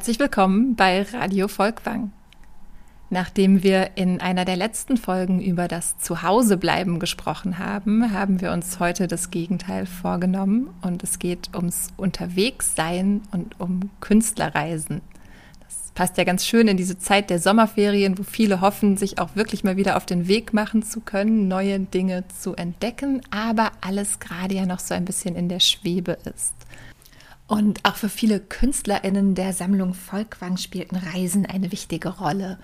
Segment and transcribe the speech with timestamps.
[0.00, 2.10] Herzlich willkommen bei Radio Volkwang.
[3.10, 8.80] Nachdem wir in einer der letzten Folgen über das Zuhausebleiben gesprochen haben, haben wir uns
[8.80, 15.02] heute das Gegenteil vorgenommen und es geht ums Unterwegssein und um Künstlerreisen.
[15.68, 19.36] Das passt ja ganz schön in diese Zeit der Sommerferien, wo viele hoffen, sich auch
[19.36, 24.18] wirklich mal wieder auf den Weg machen zu können, neue Dinge zu entdecken, aber alles
[24.18, 26.54] gerade ja noch so ein bisschen in der Schwebe ist.
[27.50, 32.60] Und auch für viele KünstlerInnen der Sammlung Volkwang spielten Reisen eine wichtige Rolle.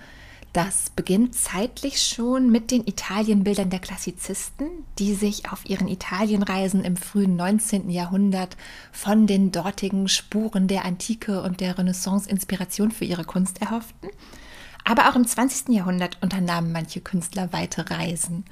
[0.53, 6.95] Das beginnt zeitlich schon mit den Italienbildern der Klassizisten, die sich auf ihren Italienreisen im
[6.95, 7.89] frühen 19.
[7.89, 8.55] Jahrhundert
[8.93, 14.09] von den dortigen Spuren der Antike und der Renaissance Inspiration für ihre Kunst erhofften.
[14.85, 15.75] Aber auch im 20.
[15.75, 18.45] Jahrhundert unternahmen manche Künstler weite Reisen.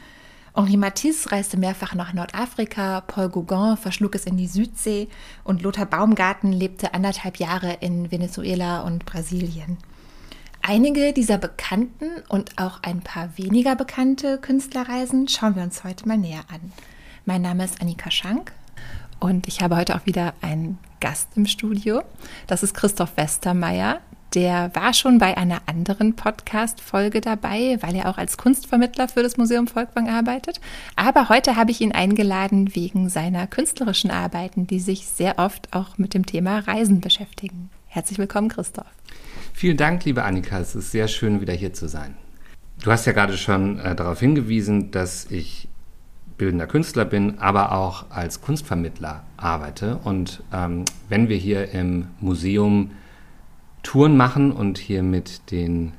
[0.55, 5.09] Henri Matisse reiste mehrfach nach Nordafrika, Paul Gauguin verschlug es in die Südsee
[5.43, 9.77] und Lothar Baumgarten lebte anderthalb Jahre in Venezuela und Brasilien.
[10.61, 16.17] Einige dieser bekannten und auch ein paar weniger bekannte Künstlerreisen schauen wir uns heute mal
[16.17, 16.71] näher an.
[17.25, 18.53] Mein Name ist Annika Schank
[19.19, 22.01] und ich habe heute auch wieder einen Gast im Studio.
[22.47, 23.99] Das ist Christoph Westermeier.
[24.36, 29.38] Der war schon bei einer anderen Podcast-Folge dabei, weil er auch als Kunstvermittler für das
[29.38, 30.59] Museum Volkwang arbeitet.
[30.97, 35.97] Aber heute habe ich ihn eingeladen wegen seiner künstlerischen Arbeiten, die sich sehr oft auch
[35.97, 37.69] mit dem Thema Reisen beschäftigen.
[37.88, 38.86] Herzlich willkommen, Christoph.
[39.53, 40.59] Vielen Dank, liebe Annika.
[40.59, 42.17] Es ist sehr schön, wieder hier zu sein.
[42.83, 45.69] Du hast ja gerade schon äh, darauf hingewiesen, dass ich
[46.38, 49.95] bildender Künstler bin, aber auch als Kunstvermittler arbeite.
[50.03, 52.91] Und ähm, wenn wir hier im Museum
[53.86, 55.94] Touren machen und hier mit den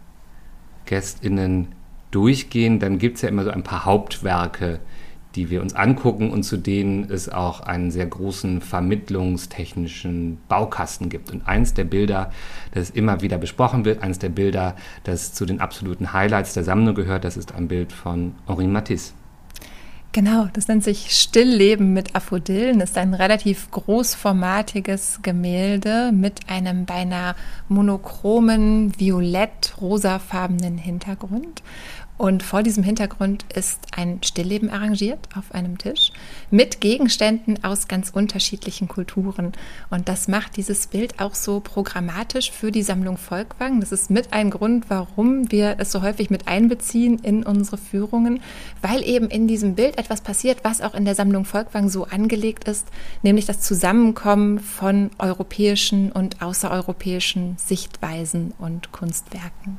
[0.87, 1.69] GästInnen
[2.11, 4.81] durchgehen, dann gibt es ja immer so ein paar Hauptwerke,
[5.37, 11.31] die wir uns angucken und zu denen es auch einen sehr großen vermittlungstechnischen Baukasten gibt.
[11.31, 12.33] Und eins der Bilder,
[12.73, 16.95] das immer wieder besprochen wird, eins der Bilder, das zu den absoluten Highlights der Sammlung
[16.97, 19.13] gehört, das ist ein Bild von Henri Matisse.
[20.17, 22.81] Genau, das nennt sich Stillleben mit Aphodillen.
[22.81, 27.35] Ist ein relativ großformatiges Gemälde mit einem beinahe
[27.69, 31.63] monochromen, violett-rosafarbenen Hintergrund.
[32.19, 36.13] Und vor diesem Hintergrund ist ein Stillleben arrangiert auf einem Tisch
[36.51, 39.53] mit Gegenständen aus ganz unterschiedlichen Kulturen.
[39.91, 43.81] Und das macht dieses Bild auch so programmatisch für die Sammlung Volkwang.
[43.81, 48.41] Das ist mit ein Grund, warum wir es so häufig mit einbeziehen in unsere Führungen,
[48.81, 52.65] weil eben in diesem Bild etwas passiert, was auch in der Sammlung Volkwang so angelegt
[52.65, 52.87] ist,
[53.23, 59.79] nämlich das Zusammenkommen von europäischen und außereuropäischen Sichtweisen und Kunstwerken.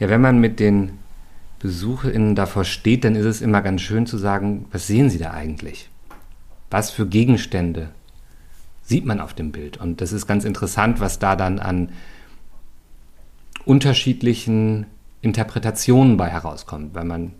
[0.00, 0.98] Ja, wenn man mit den
[1.60, 5.32] BesucherInnen davor steht, dann ist es immer ganz schön zu sagen, was sehen Sie da
[5.32, 5.88] eigentlich?
[6.70, 7.90] Was für Gegenstände
[8.82, 9.78] sieht man auf dem Bild?
[9.78, 11.90] Und das ist ganz interessant, was da dann an
[13.64, 14.86] unterschiedlichen
[15.22, 17.32] Interpretationen bei herauskommt, weil man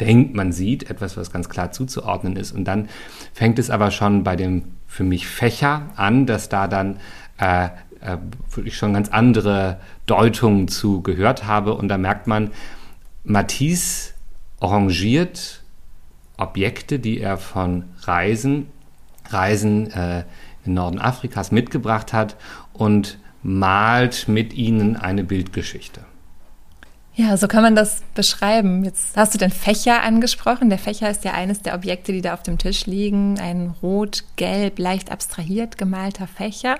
[0.00, 2.52] denkt, man sieht etwas, was ganz klar zuzuordnen ist.
[2.52, 2.88] Und dann
[3.32, 6.98] fängt es aber schon bei dem für mich Fächer an, dass da dann
[7.38, 7.68] äh,
[8.00, 8.16] äh,
[8.64, 11.74] ich schon ganz andere Deutungen zu gehört habe.
[11.74, 12.50] Und da merkt man,
[13.24, 14.12] Matisse
[14.60, 15.62] arrangiert
[16.36, 18.68] Objekte, die er von Reisen,
[19.28, 20.24] Reisen äh,
[20.64, 22.36] im Norden Afrikas mitgebracht hat
[22.72, 26.00] und malt mit ihnen eine Bildgeschichte.
[27.18, 28.84] Ja, so kann man das beschreiben.
[28.84, 30.70] Jetzt hast du den Fächer angesprochen.
[30.70, 33.40] Der Fächer ist ja eines der Objekte, die da auf dem Tisch liegen.
[33.40, 36.76] Ein rot-gelb, leicht abstrahiert gemalter Fächer.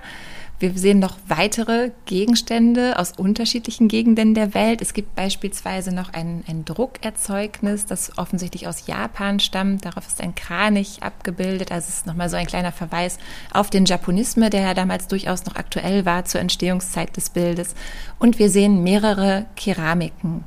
[0.59, 4.81] Wir sehen noch weitere Gegenstände aus unterschiedlichen Gegenden der Welt.
[4.81, 9.85] Es gibt beispielsweise noch ein, ein Druckerzeugnis, das offensichtlich aus Japan stammt.
[9.85, 11.71] Darauf ist ein Kranich abgebildet.
[11.71, 13.19] Also es ist nochmal so ein kleiner Verweis
[13.53, 17.73] auf den Japonisme, der ja damals durchaus noch aktuell war zur Entstehungszeit des Bildes.
[18.19, 20.43] Und wir sehen mehrere Keramiken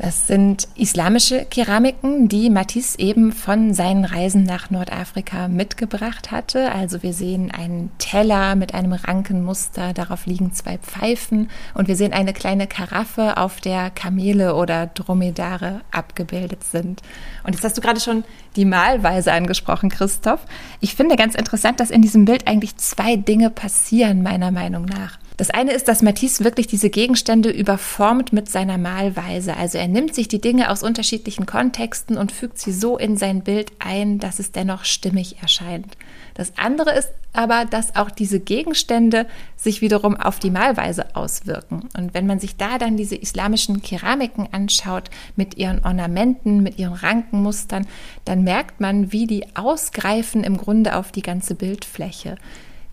[0.00, 6.70] das sind islamische Keramiken, die Matisse eben von seinen Reisen nach Nordafrika mitgebracht hatte.
[6.72, 12.12] Also wir sehen einen Teller mit einem Rankenmuster, darauf liegen zwei Pfeifen und wir sehen
[12.12, 17.02] eine kleine Karaffe, auf der Kamele oder Dromedare abgebildet sind.
[17.42, 18.22] Und jetzt hast du gerade schon
[18.54, 20.40] die Malweise angesprochen, Christoph.
[20.80, 25.18] Ich finde ganz interessant, dass in diesem Bild eigentlich zwei Dinge passieren, meiner Meinung nach.
[25.38, 29.56] Das eine ist, dass Matisse wirklich diese Gegenstände überformt mit seiner Malweise.
[29.56, 33.42] Also er nimmt sich die Dinge aus unterschiedlichen Kontexten und fügt sie so in sein
[33.42, 35.96] Bild ein, dass es dennoch stimmig erscheint.
[36.34, 41.88] Das andere ist aber, dass auch diese Gegenstände sich wiederum auf die Malweise auswirken.
[41.96, 46.94] Und wenn man sich da dann diese islamischen Keramiken anschaut mit ihren Ornamenten, mit ihren
[46.94, 47.86] Rankenmustern,
[48.24, 52.38] dann merkt man, wie die ausgreifen im Grunde auf die ganze Bildfläche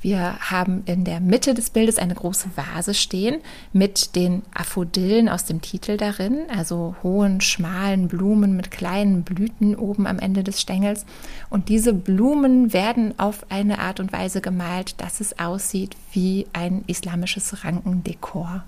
[0.06, 3.42] Wir haben in der Mitte des Bildes eine große Vase stehen
[3.74, 10.06] mit den Aphodillen aus dem Titel darin, also hohen, schmalen Blumen mit kleinen Blüten oben
[10.06, 11.07] am Ende des Stängels.
[11.50, 16.84] Und diese Blumen werden auf eine Art und Weise gemalt, dass es aussieht wie ein
[16.86, 18.63] islamisches Rankendekor.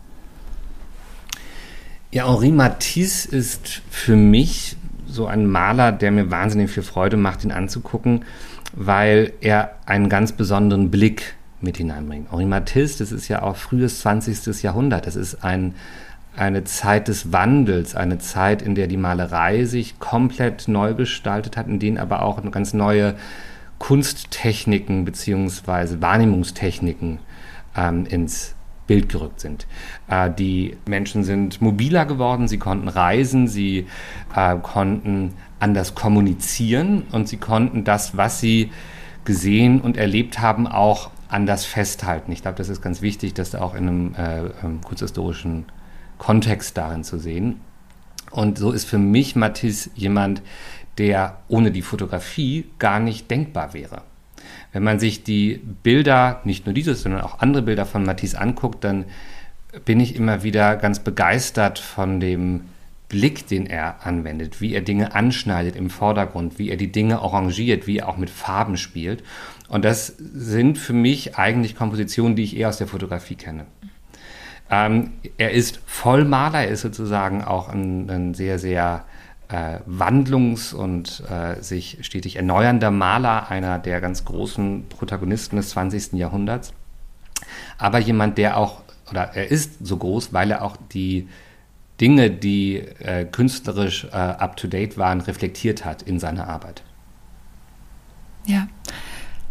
[2.10, 4.75] Ja, Henri Matisse ist für mich
[5.07, 8.25] so ein Maler, der mir wahnsinnig viel Freude macht, ihn anzugucken,
[8.79, 12.31] weil er einen ganz besonderen Blick mit hineinbringt.
[12.31, 14.62] Henri Matisse, das ist ja auch frühes 20.
[14.62, 15.07] Jahrhundert.
[15.07, 15.74] Das ist ein,
[16.35, 21.68] eine Zeit des Wandels, eine Zeit, in der die Malerei sich komplett neu gestaltet hat,
[21.68, 23.15] in denen aber auch ganz neue
[23.79, 26.00] Kunsttechniken bzw.
[26.00, 27.18] Wahrnehmungstechniken
[27.75, 28.53] ähm, ins
[28.88, 29.68] Bild gerückt sind.
[30.07, 33.88] Äh, die Menschen sind mobiler geworden, sie konnten reisen, sie
[34.36, 38.72] äh, konnten anders kommunizieren und sie konnten das, was sie
[39.25, 42.31] gesehen und erlebt haben, auch anders festhalten.
[42.31, 45.66] Ich glaube, das ist ganz wichtig, das auch in einem äh, ähm, kurzhistorischen
[46.18, 47.60] Kontext darin zu sehen.
[48.31, 50.42] Und so ist für mich Matisse jemand,
[50.98, 54.01] der ohne die Fotografie gar nicht denkbar wäre.
[54.73, 58.83] Wenn man sich die Bilder, nicht nur dieses, sondern auch andere Bilder von Matisse anguckt,
[58.83, 59.05] dann
[59.85, 62.61] bin ich immer wieder ganz begeistert von dem
[63.09, 67.87] Blick, den er anwendet, wie er Dinge anschneidet im Vordergrund, wie er die Dinge arrangiert,
[67.87, 69.23] wie er auch mit Farben spielt.
[69.69, 73.65] Und das sind für mich eigentlich Kompositionen, die ich eher aus der Fotografie kenne.
[74.69, 79.05] Ähm, er ist Vollmaler, er ist sozusagen auch ein, ein sehr, sehr
[79.49, 86.13] äh, wandlungs- und äh, sich stetig erneuernder Maler, einer der ganz großen Protagonisten des 20.
[86.13, 86.73] Jahrhunderts.
[87.77, 91.27] Aber jemand, der auch, oder er ist so groß, weil er auch die
[92.01, 96.83] Dinge, die äh, künstlerisch äh, up-to-date waren, reflektiert hat in seiner Arbeit.
[98.45, 98.67] Ja,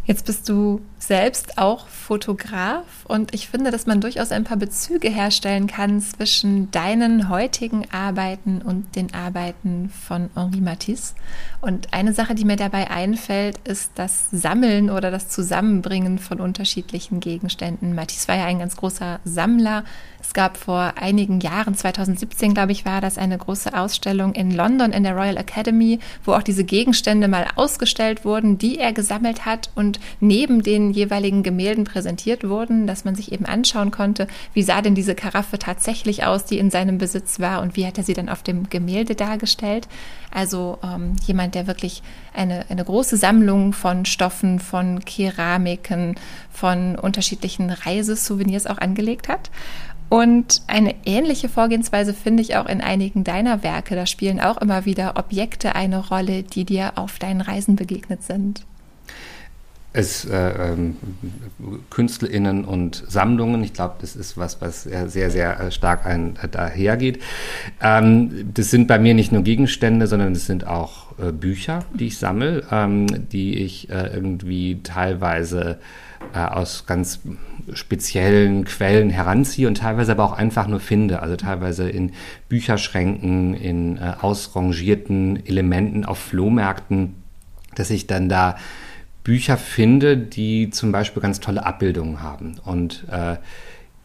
[0.06, 5.08] Jetzt bist du selbst auch Fotograf und ich finde, dass man durchaus ein paar Bezüge
[5.08, 11.14] herstellen kann zwischen deinen heutigen Arbeiten und den Arbeiten von Henri Matisse.
[11.60, 17.18] Und eine Sache, die mir dabei einfällt, ist das Sammeln oder das Zusammenbringen von unterschiedlichen
[17.18, 17.96] Gegenständen.
[17.96, 19.84] Matisse war ja ein ganz großer Sammler.
[20.26, 24.92] Es gab vor einigen Jahren, 2017 glaube ich, war das eine große Ausstellung in London
[24.92, 29.70] in der Royal Academy, wo auch diese Gegenstände mal ausgestellt wurden, die er gesammelt hat
[29.76, 34.82] und neben den jeweiligen Gemälden präsentiert wurden, dass man sich eben anschauen konnte, wie sah
[34.82, 38.14] denn diese Karaffe tatsächlich aus, die in seinem Besitz war und wie hat er sie
[38.14, 39.86] dann auf dem Gemälde dargestellt.
[40.32, 42.02] Also ähm, jemand, der wirklich
[42.34, 46.16] eine, eine große Sammlung von Stoffen, von Keramiken,
[46.50, 49.50] von unterschiedlichen Reisesouvenirs auch angelegt hat.
[50.08, 53.96] Und eine ähnliche Vorgehensweise finde ich auch in einigen deiner Werke.
[53.96, 58.64] Da spielen auch immer wieder Objekte eine Rolle, die dir auf deinen Reisen begegnet sind
[59.96, 60.96] es äh, ähm,
[61.88, 63.64] KünstlerInnen und Sammlungen.
[63.64, 67.22] Ich glaube, das ist was, was sehr, sehr äh, stark ein, äh, dahergeht.
[67.80, 72.08] Ähm, das sind bei mir nicht nur Gegenstände, sondern es sind auch äh, Bücher, die
[72.08, 75.78] ich sammle, ähm, die ich äh, irgendwie teilweise
[76.32, 77.20] aus ganz
[77.72, 81.20] speziellen Quellen heranziehe und teilweise aber auch einfach nur finde.
[81.22, 82.12] Also teilweise in
[82.48, 87.14] Bücherschränken, in ausrangierten Elementen auf Flohmärkten,
[87.74, 88.56] dass ich dann da
[89.26, 92.60] Bücher finde, die zum Beispiel ganz tolle Abbildungen haben.
[92.64, 93.36] Und äh,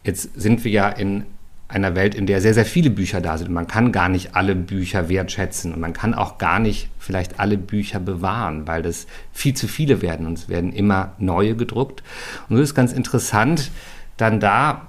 [0.02, 1.24] jetzt sind wir ja in
[1.72, 3.50] einer Welt, in der sehr, sehr viele Bücher da sind.
[3.50, 7.58] Man kann gar nicht alle Bücher wertschätzen und man kann auch gar nicht vielleicht alle
[7.58, 12.02] Bücher bewahren, weil das viel zu viele werden und es werden immer neue gedruckt.
[12.48, 13.70] Und so ist ganz interessant,
[14.16, 14.88] dann da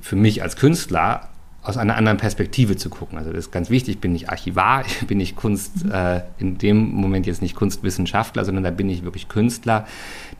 [0.00, 1.28] für mich als Künstler
[1.62, 3.18] aus einer anderen Perspektive zu gucken.
[3.18, 5.92] Also das ist ganz wichtig, ich bin nicht Archivar, ich bin nicht Kunst, mhm.
[5.92, 9.86] äh, in dem Moment jetzt nicht Kunstwissenschaftler, sondern da bin ich wirklich Künstler,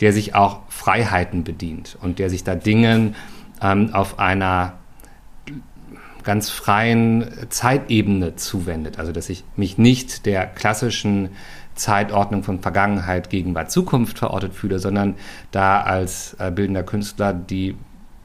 [0.00, 3.14] der sich auch Freiheiten bedient und der sich da Dingen
[3.61, 4.75] ähm, auf einer
[6.24, 8.98] ganz freien Zeitebene zuwendet.
[8.98, 11.30] Also dass ich mich nicht der klassischen
[11.74, 15.14] Zeitordnung von Vergangenheit, Gegenwart, Zukunft verortet fühle, sondern
[15.50, 17.76] da als äh, bildender Künstler die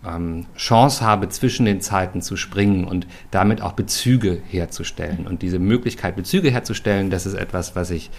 [0.05, 5.25] ähm, Chance habe, zwischen den Zeiten zu springen und damit auch Bezüge herzustellen.
[5.27, 8.11] Und diese Möglichkeit, Bezüge herzustellen, das ist etwas, was ich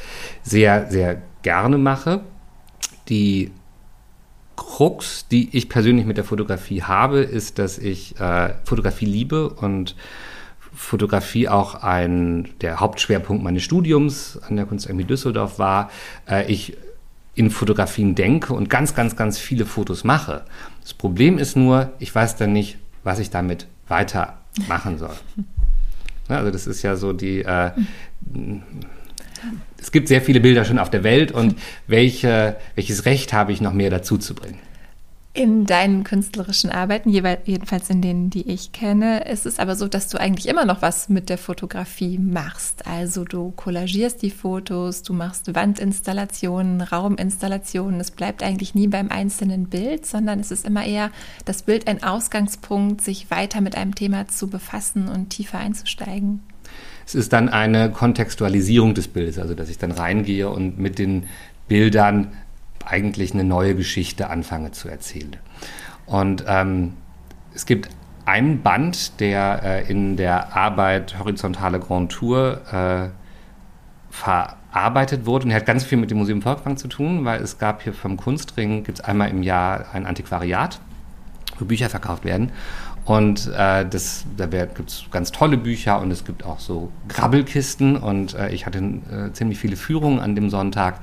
[0.43, 2.23] sehr, sehr gerne mache.
[3.09, 3.53] Die
[4.57, 9.95] Krux, die ich persönlich mit der Fotografie habe, ist, dass ich äh, Fotografie liebe und
[10.75, 15.91] Fotografie auch ein der Hauptschwerpunkt meines Studiums an der Kunstakademie Düsseldorf war.
[16.29, 16.77] Äh, ich
[17.35, 20.45] in Fotografien denke und ganz, ganz, ganz viele Fotos mache.
[20.81, 25.15] Das Problem ist nur, ich weiß dann nicht, was ich damit weitermachen soll.
[26.29, 27.71] also das ist ja so die, äh,
[29.79, 31.57] es gibt sehr viele Bilder schon auf der Welt und
[31.87, 34.59] welche, welches Recht habe ich noch mehr dazu zu bringen?
[35.37, 40.09] In deinen künstlerischen Arbeiten, jedenfalls in denen, die ich kenne, ist es aber so, dass
[40.09, 42.87] du eigentlich immer noch was mit der Fotografie machst.
[42.87, 48.01] Also du kollagierst die Fotos, du machst Wandinstallationen, Rauminstallationen.
[48.01, 51.11] Es bleibt eigentlich nie beim einzelnen Bild, sondern es ist immer eher
[51.45, 56.41] das Bild ein Ausgangspunkt, sich weiter mit einem Thema zu befassen und tiefer einzusteigen.
[57.07, 61.27] Es ist dann eine Kontextualisierung des Bildes, also dass ich dann reingehe und mit den
[61.69, 62.33] Bildern
[62.85, 65.37] eigentlich eine neue Geschichte anfange zu erzählen.
[66.07, 66.95] Und ähm,
[67.55, 67.89] es gibt
[68.25, 73.09] einen Band, der äh, in der Arbeit Horizontale Grand Tour äh,
[74.11, 77.83] verarbeitet wurde und hat ganz viel mit dem Museum Volkwang zu tun, weil es gab
[77.83, 80.81] hier vom Kunstring, gibt es einmal im Jahr ein Antiquariat,
[81.59, 82.51] wo Bücher verkauft werden.
[83.07, 87.97] Und äh, das, da gibt es ganz tolle Bücher und es gibt auch so Grabbelkisten
[87.97, 90.99] und äh, ich hatte äh, ziemlich viele Führungen an dem Sonntag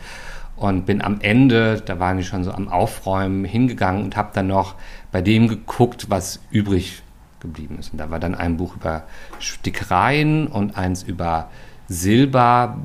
[0.58, 4.48] und bin am Ende, da waren die schon so am Aufräumen, hingegangen und habe dann
[4.48, 4.76] noch
[5.14, 7.02] bei dem geguckt, was übrig
[7.40, 7.94] geblieben ist.
[7.94, 9.04] Und da war dann ein Buch über
[9.40, 11.50] Stickereien und eins über
[11.94, 12.78] Silber,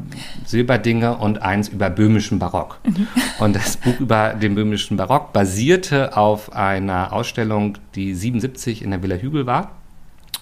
[0.44, 2.78] Silberdinge und eins über böhmischen Barock.
[2.84, 3.06] Mhm.
[3.38, 9.02] Und das Buch über den böhmischen Barock basierte auf einer Ausstellung, die 77 in der
[9.02, 9.72] Villa Hügel war.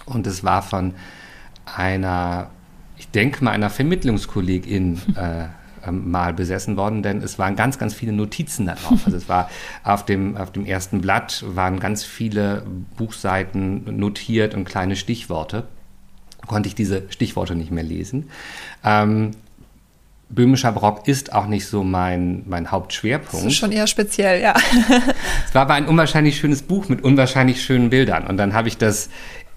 [0.05, 0.93] Und es war von
[1.65, 2.49] einer,
[2.97, 5.45] ich denke mal, einer Vermittlungskollegin äh,
[5.87, 9.01] ähm, mal besessen worden, denn es waren ganz, ganz viele Notizen da drauf.
[9.05, 9.49] Also es war
[9.83, 12.63] auf dem, auf dem ersten Blatt waren ganz viele
[12.97, 15.67] Buchseiten notiert und kleine Stichworte.
[16.47, 18.29] Konnte ich diese Stichworte nicht mehr lesen.
[18.83, 19.31] Ähm,
[20.29, 23.45] Böhmischer Barock ist auch nicht so mein, mein Hauptschwerpunkt.
[23.45, 24.55] Das ist schon eher speziell, ja.
[25.47, 28.27] es war aber ein unwahrscheinlich schönes Buch mit unwahrscheinlich schönen Bildern.
[28.27, 29.09] Und dann habe ich das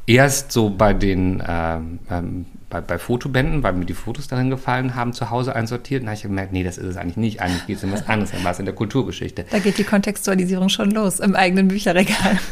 [0.06, 4.94] erst so bei den ähm, ähm, bei, bei Fotobänden, weil mir die Fotos darin gefallen
[4.94, 6.02] haben, zu Hause einsortiert.
[6.02, 7.42] Und da habe ich gemerkt, nee, das ist es eigentlich nicht.
[7.42, 9.44] Eigentlich geht es um was anderes, dann war es in der Kulturgeschichte.
[9.50, 12.38] Da geht die Kontextualisierung schon los im eigenen Bücherregal.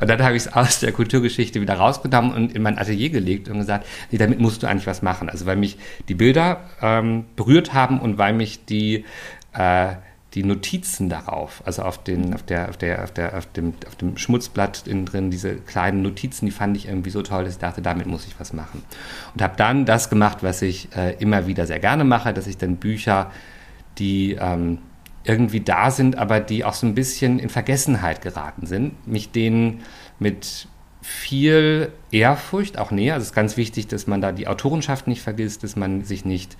[0.00, 3.48] Und dann habe ich es aus der Kulturgeschichte wieder rausgenommen und in mein Atelier gelegt
[3.48, 5.28] und gesagt, nee, damit musst du eigentlich was machen.
[5.28, 9.04] Also weil mich die Bilder ähm, berührt haben und weil mich die
[9.52, 9.94] äh,
[10.34, 13.96] die Notizen darauf, also auf, den, auf, der, auf, der, auf, der, auf, dem, auf
[13.96, 17.58] dem Schmutzblatt innen drin, diese kleinen Notizen, die fand ich irgendwie so toll, dass ich
[17.58, 18.82] dachte, damit muss ich was machen.
[19.34, 22.56] Und habe dann das gemacht, was ich äh, immer wieder sehr gerne mache, dass ich
[22.56, 23.30] dann Bücher,
[23.98, 24.78] die ähm,
[25.24, 29.82] irgendwie da sind, aber die auch so ein bisschen in Vergessenheit geraten sind, mich denen
[30.18, 30.68] mit
[31.02, 33.14] viel Ehrfurcht auch näher.
[33.14, 36.24] Also es ist ganz wichtig, dass man da die Autorenschaft nicht vergisst, dass man sich
[36.24, 36.56] nicht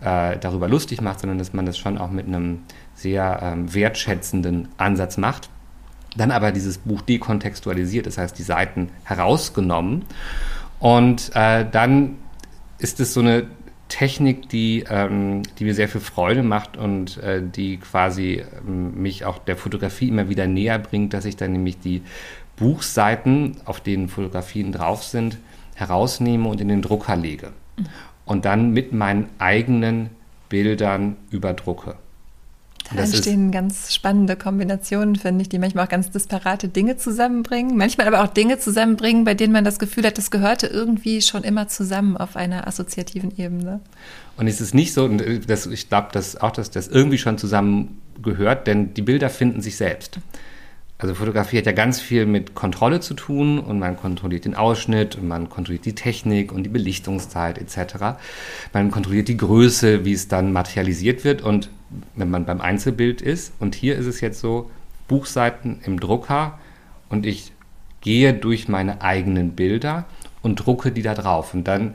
[0.00, 2.62] äh, darüber lustig macht, sondern dass man das schon auch mit einem
[2.94, 5.48] sehr ähm, wertschätzenden Ansatz macht.
[6.16, 10.04] Dann aber dieses Buch dekontextualisiert, das heißt die Seiten herausgenommen.
[10.80, 12.16] Und äh, dann
[12.78, 13.46] ist es so eine
[13.94, 19.24] Technik, die, ähm, die mir sehr viel Freude macht und äh, die quasi ähm, mich
[19.24, 22.02] auch der Fotografie immer wieder näher bringt, dass ich dann nämlich die
[22.56, 25.38] Buchseiten, auf denen Fotografien drauf sind,
[25.76, 27.52] herausnehme und in den Drucker lege.
[28.24, 30.10] Und dann mit meinen eigenen
[30.48, 31.94] Bildern überdrucke.
[32.92, 37.76] Da entstehen ganz spannende Kombinationen, finde ich, die manchmal auch ganz disparate Dinge zusammenbringen.
[37.76, 41.44] Manchmal aber auch Dinge zusammenbringen, bei denen man das Gefühl hat, das gehörte irgendwie schon
[41.44, 43.80] immer zusammen auf einer assoziativen Ebene.
[44.36, 48.66] Und es ist nicht so, dass ich glaube, dass auch dass das irgendwie schon zusammengehört,
[48.66, 50.18] denn die Bilder finden sich selbst.
[50.98, 55.16] Also Fotografie hat ja ganz viel mit Kontrolle zu tun und man kontrolliert den Ausschnitt
[55.16, 58.16] und man kontrolliert die Technik und die Belichtungszeit etc.
[58.72, 61.68] Man kontrolliert die Größe, wie es dann materialisiert wird und
[62.14, 64.70] wenn man beim Einzelbild ist und hier ist es jetzt so,
[65.08, 66.58] Buchseiten im Drucker
[67.08, 67.52] und ich
[68.00, 70.06] gehe durch meine eigenen Bilder
[70.42, 71.94] und drucke die da drauf und dann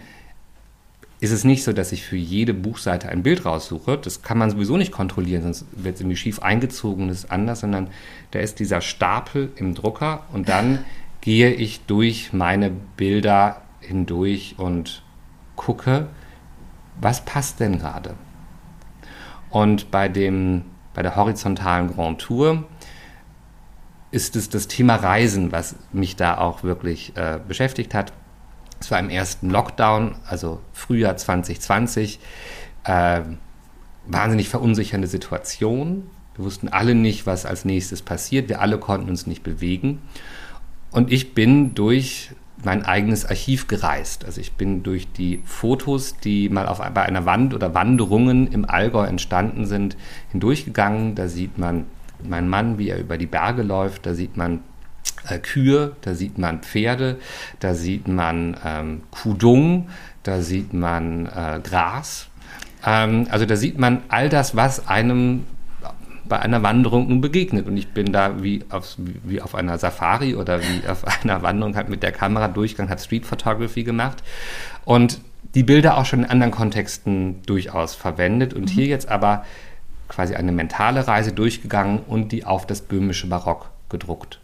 [1.21, 3.97] ist es nicht so, dass ich für jede Buchseite ein Bild raussuche.
[3.97, 7.59] Das kann man sowieso nicht kontrollieren, sonst wird es irgendwie schief eingezogen und ist anders,
[7.59, 7.89] sondern
[8.31, 10.85] da ist dieser Stapel im Drucker und dann
[11.21, 15.03] gehe ich durch meine Bilder hindurch und
[15.57, 16.07] gucke,
[17.01, 18.15] was passt denn gerade.
[19.49, 20.63] Und bei, dem,
[20.93, 22.65] bei der horizontalen Grand Tour
[24.11, 28.13] ist es das Thema Reisen, was mich da auch wirklich äh, beschäftigt hat.
[28.79, 32.19] Es war im ersten Lockdown, also Frühjahr 2020,
[32.85, 33.21] äh,
[34.05, 36.09] wahnsinnig verunsichernde Situation.
[36.35, 38.49] Wir wussten alle nicht, was als nächstes passiert.
[38.49, 40.01] Wir alle konnten uns nicht bewegen.
[40.91, 42.31] Und ich bin durch
[42.63, 44.25] mein eigenes Archiv gereist.
[44.25, 48.69] Also ich bin durch die Fotos, die mal auf, bei einer Wand oder Wanderungen im
[48.69, 49.95] Allgäu entstanden sind,
[50.31, 51.15] hindurchgegangen.
[51.15, 51.85] Da sieht man
[52.23, 54.05] meinen Mann, wie er über die Berge läuft.
[54.05, 54.61] Da sieht man
[55.27, 57.17] äh, Kühe, da sieht man Pferde,
[57.59, 59.89] da sieht man ähm, Kudung,
[60.23, 62.27] da sieht man äh, Gras.
[62.85, 65.45] Ähm, also da sieht man all das, was einem
[66.29, 67.67] bei einer Wanderung nun begegnet.
[67.67, 71.75] Und ich bin da wie auf, wie auf einer Safari oder wie auf einer Wanderung
[71.75, 74.23] halt mit der Kamera durchgegangen, habe Street Photography gemacht
[74.85, 75.19] und
[75.55, 78.67] die Bilder auch schon in anderen Kontexten durchaus verwendet und mhm.
[78.67, 79.43] hier jetzt aber
[80.07, 84.38] quasi eine mentale Reise durchgegangen und die auf das böhmische Barock gedruckt.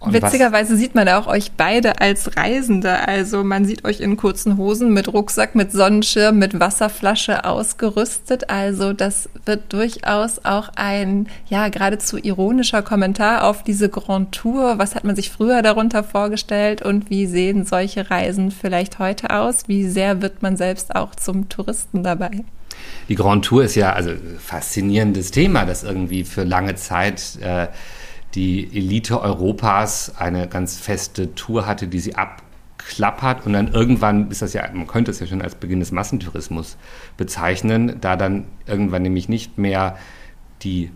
[0.00, 3.08] Und Witzigerweise sieht man auch euch beide als Reisende.
[3.08, 8.48] Also man sieht euch in kurzen Hosen mit Rucksack, mit Sonnenschirm, mit Wasserflasche ausgerüstet.
[8.48, 14.78] Also das wird durchaus auch ein, ja, geradezu ironischer Kommentar auf diese Grand Tour.
[14.78, 19.66] Was hat man sich früher darunter vorgestellt und wie sehen solche Reisen vielleicht heute aus?
[19.66, 22.44] Wie sehr wird man selbst auch zum Touristen dabei?
[23.08, 27.66] Die Grand Tour ist ja also faszinierendes Thema, das irgendwie für lange Zeit äh,
[28.34, 34.42] die Elite Europas eine ganz feste Tour hatte, die sie abklappert und dann irgendwann ist
[34.42, 36.76] das ja, man könnte es ja schon als Beginn des Massentourismus
[37.16, 39.96] bezeichnen, da dann irgendwann nämlich nicht mehr
[40.62, 40.90] die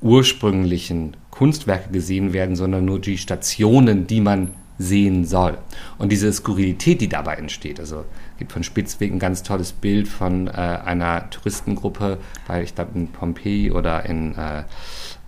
[0.00, 5.58] ursprünglichen Kunstwerke gesehen werden, sondern nur die Stationen, die man sehen soll.
[5.98, 8.04] Und diese Skurrilität, die dabei entsteht, also
[8.38, 13.08] gibt von Spitzweg ein ganz tolles Bild von äh, einer Touristengruppe, weil ich glaube in
[13.08, 14.62] Pompeji oder in äh,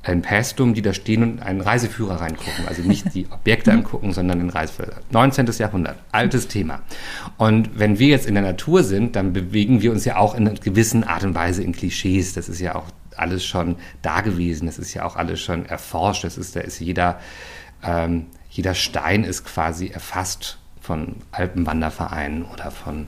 [0.03, 2.67] ein Pästum, die da stehen und einen Reiseführer reingucken.
[2.67, 5.01] Also nicht die Objekte angucken, sondern den Reiseführer.
[5.11, 5.47] 19.
[5.59, 6.81] Jahrhundert, altes Thema.
[7.37, 10.49] Und wenn wir jetzt in der Natur sind, dann bewegen wir uns ja auch in
[10.49, 12.33] einer gewissen Art und Weise in Klischees.
[12.33, 14.67] Das ist ja auch alles schon da gewesen.
[14.67, 16.25] Das ist ja auch alles schon erforscht.
[16.25, 17.21] Das ist, da ist jeder,
[17.85, 23.07] ähm, jeder Stein ist quasi erfasst von Alpenwandervereinen oder von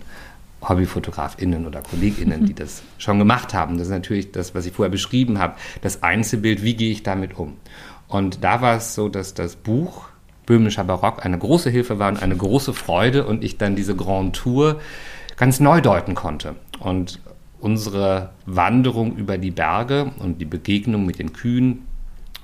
[0.69, 3.79] HobbyfotografInnen oder KollegInnen, die das schon gemacht haben.
[3.79, 7.37] Das ist natürlich das, was ich vorher beschrieben habe, das Einzelbild, wie gehe ich damit
[7.39, 7.57] um?
[8.09, 10.09] Und da war es so, dass das Buch
[10.47, 14.37] Böhmischer Barock eine große Hilfe war und eine große Freude und ich dann diese Grand
[14.37, 14.81] Tour
[15.37, 16.57] ganz neu deuten konnte.
[16.81, 17.21] Und
[17.61, 21.87] unsere Wanderung über die Berge und die Begegnung mit den Kühen,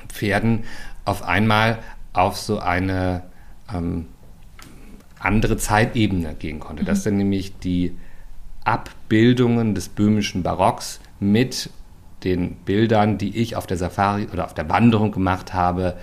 [0.09, 0.65] Pferden
[1.05, 1.81] auf einmal
[2.13, 3.25] auf so eine
[3.73, 4.07] ähm,
[5.19, 6.83] andere Zeitebene gehen konnte.
[6.83, 6.87] Mhm.
[6.87, 7.97] Dass dann nämlich die
[8.69, 11.71] Abbildungen des böhmischen Barocks mit
[12.23, 15.97] den Bildern, die ich auf der Safari oder auf der Wanderung gemacht habe,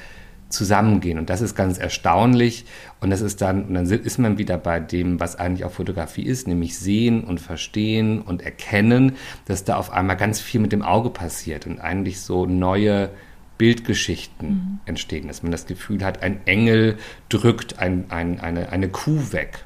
[0.50, 1.20] zusammengehen.
[1.20, 2.66] Und das ist ganz erstaunlich.
[3.02, 6.24] Und das ist dann, und dann ist man wieder bei dem, was eigentlich auch Fotografie
[6.24, 9.14] ist, nämlich sehen und verstehen und erkennen,
[9.46, 13.10] dass da auf einmal ganz viel mit dem Auge passiert und eigentlich so neue
[13.58, 14.80] Bildgeschichten mhm.
[14.86, 16.98] entstehen, dass man das Gefühl hat, ein Engel
[17.30, 19.65] drückt ein, ein, eine, eine Kuh weg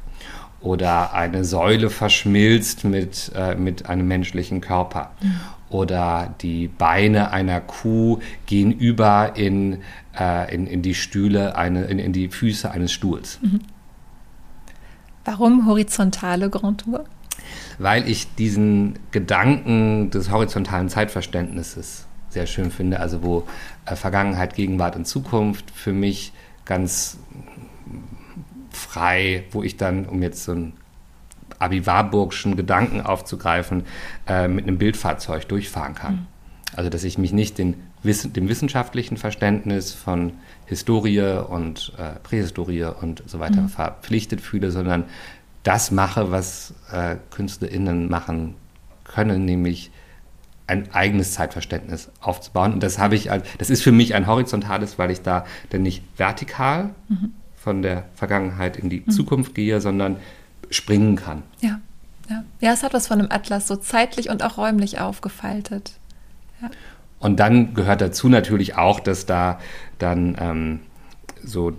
[0.61, 5.11] oder eine Säule verschmilzt mit, äh, mit einem menschlichen Körper.
[5.21, 5.39] Mhm.
[5.69, 9.81] Oder die Beine einer Kuh gehen über in,
[10.19, 13.39] äh, in, in die Stühle, eine, in, in die Füße eines Stuhls.
[13.41, 13.61] Mhm.
[15.25, 17.05] Warum horizontale Grand Tour?
[17.77, 23.47] Weil ich diesen Gedanken des horizontalen Zeitverständnisses sehr schön finde, also wo
[23.85, 26.33] äh, Vergangenheit, Gegenwart und Zukunft für mich
[26.65, 27.17] ganz
[28.79, 30.73] frei, wo ich dann, um jetzt so einen
[31.59, 33.83] Abi-Warburgschen Gedanken aufzugreifen,
[34.27, 36.13] äh, mit einem Bildfahrzeug durchfahren kann.
[36.13, 36.27] Mhm.
[36.75, 40.33] Also dass ich mich nicht den, dem wissenschaftlichen Verständnis von
[40.65, 43.69] Historie und äh, Prähistorie und so weiter mhm.
[43.69, 45.05] verpflichtet fühle, sondern
[45.63, 48.55] das mache, was äh, KünstlerInnen machen
[49.03, 49.91] können, nämlich
[50.67, 52.73] ein eigenes Zeitverständnis aufzubauen.
[52.73, 56.03] Und das habe ich, das ist für mich ein horizontales, weil ich da dann nicht
[56.15, 57.33] vertikal mhm
[57.69, 59.11] von der Vergangenheit in die mhm.
[59.11, 60.17] Zukunft gehe, sondern
[60.71, 61.43] springen kann.
[61.61, 61.79] Ja.
[62.27, 62.43] ja.
[62.61, 65.91] Ja, es hat was von einem Atlas, so zeitlich und auch räumlich aufgefaltet.
[66.63, 66.71] Ja.
[67.19, 69.59] Und dann gehört dazu natürlich auch, dass da
[69.99, 70.79] dann ähm,
[71.43, 71.73] so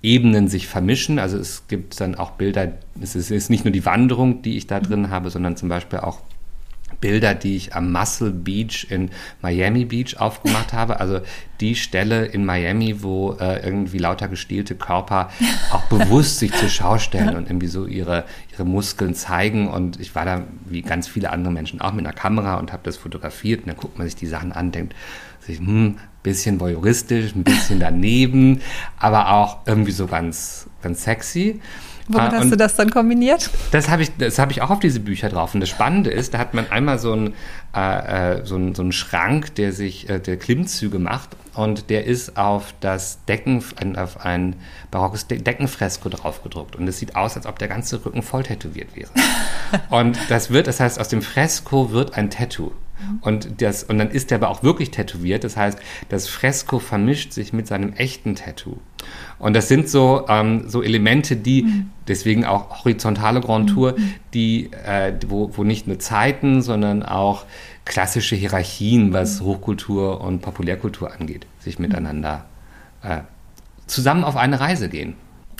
[0.00, 1.18] Ebenen sich vermischen.
[1.18, 4.78] Also es gibt dann auch Bilder, es ist, nicht nur die Wanderung, die ich da
[4.78, 4.84] mhm.
[4.84, 6.20] drin habe, sondern zum Beispiel auch
[7.02, 9.10] Bilder, die ich am Muscle Beach in
[9.42, 11.00] Miami Beach aufgemacht habe.
[11.00, 11.20] Also
[11.60, 15.28] die Stelle in Miami, wo äh, irgendwie lauter gestielte Körper
[15.70, 19.68] auch bewusst sich zur Schau stellen und irgendwie so ihre, ihre Muskeln zeigen.
[19.68, 22.82] Und ich war da wie ganz viele andere Menschen auch mit einer Kamera und habe
[22.84, 23.60] das fotografiert.
[23.60, 24.94] Und dann guckt man sich die Sachen an, denkt
[25.40, 28.60] sich, hm, bisschen voyeuristisch, ein bisschen daneben,
[28.96, 31.60] aber auch irgendwie so ganz, ganz sexy.
[32.08, 33.50] Womit ah, hast du das dann kombiniert?
[33.70, 35.54] Das habe ich, hab ich auch auf diese Bücher drauf.
[35.54, 37.34] Und das Spannende ist, da hat man einmal so einen,
[37.74, 41.30] äh, äh, so einen, so einen Schrank, der sich äh, der Klimmzüge macht.
[41.54, 43.62] Und der ist auf das Decken,
[43.96, 44.56] auf ein
[44.90, 46.76] barockes De Deckenfresko draufgedruckt.
[46.76, 49.10] Und es sieht aus, als ob der ganze Rücken voll tätowiert wäre.
[49.90, 52.72] und das wird, das heißt, aus dem Fresko wird ein Tattoo.
[53.20, 55.44] Und, das, und dann ist der aber auch wirklich tätowiert.
[55.44, 58.78] Das heißt, das Fresko vermischt sich mit seinem echten Tattoo.
[59.38, 61.90] Und das sind so, ähm, so Elemente, die, mhm.
[62.06, 64.14] deswegen auch horizontale Grand Tour, mhm.
[64.34, 67.44] die, äh, wo, wo nicht nur Zeiten, sondern auch
[67.84, 69.46] klassische Hierarchien, was mhm.
[69.46, 72.44] Hochkultur und Populärkultur angeht, sich miteinander
[73.02, 73.18] äh,
[73.86, 75.14] zusammen auf eine Reise gehen.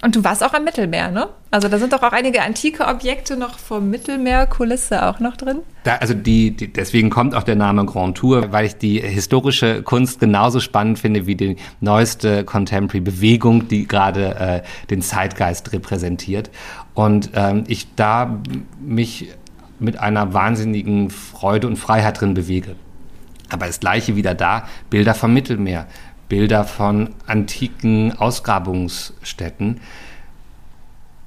[0.04, 1.28] Und du warst auch am Mittelmeer, ne?
[1.52, 5.60] Also da sind doch auch einige antike Objekte noch vom Mittelmeerkulisse auch noch drin.
[5.84, 9.84] Da, also die, die, deswegen kommt auch der Name Grand Tour, weil ich die historische
[9.84, 16.50] Kunst genauso spannend finde wie die neueste Contemporary Bewegung, die gerade äh, den Zeitgeist repräsentiert.
[16.94, 18.40] Und ähm, ich da
[18.80, 19.28] mich
[19.78, 22.74] mit einer wahnsinnigen Freude und Freiheit drin bewege.
[23.50, 25.86] Aber das Gleiche wieder da, Bilder vom Mittelmeer.
[26.32, 29.82] Bilder von antiken Ausgrabungsstätten.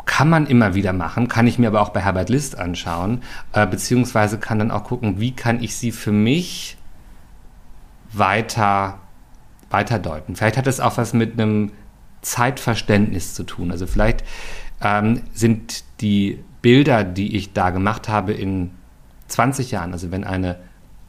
[0.06, 3.22] Kann man immer wieder machen, kann ich mir aber auch bei Herbert List anschauen,
[3.54, 6.78] äh, beziehungsweise kann dann auch gucken, wie kann ich sie für mich
[8.13, 8.98] weiter,
[9.70, 10.36] weiterdeuten.
[10.36, 11.72] Vielleicht hat es auch was mit einem
[12.24, 13.70] Zeitverständnis zu tun.
[13.70, 14.24] Also vielleicht
[14.82, 18.72] ähm, sind die Bilder, die ich da gemacht habe in
[19.28, 20.58] 20 Jahren, also wenn eine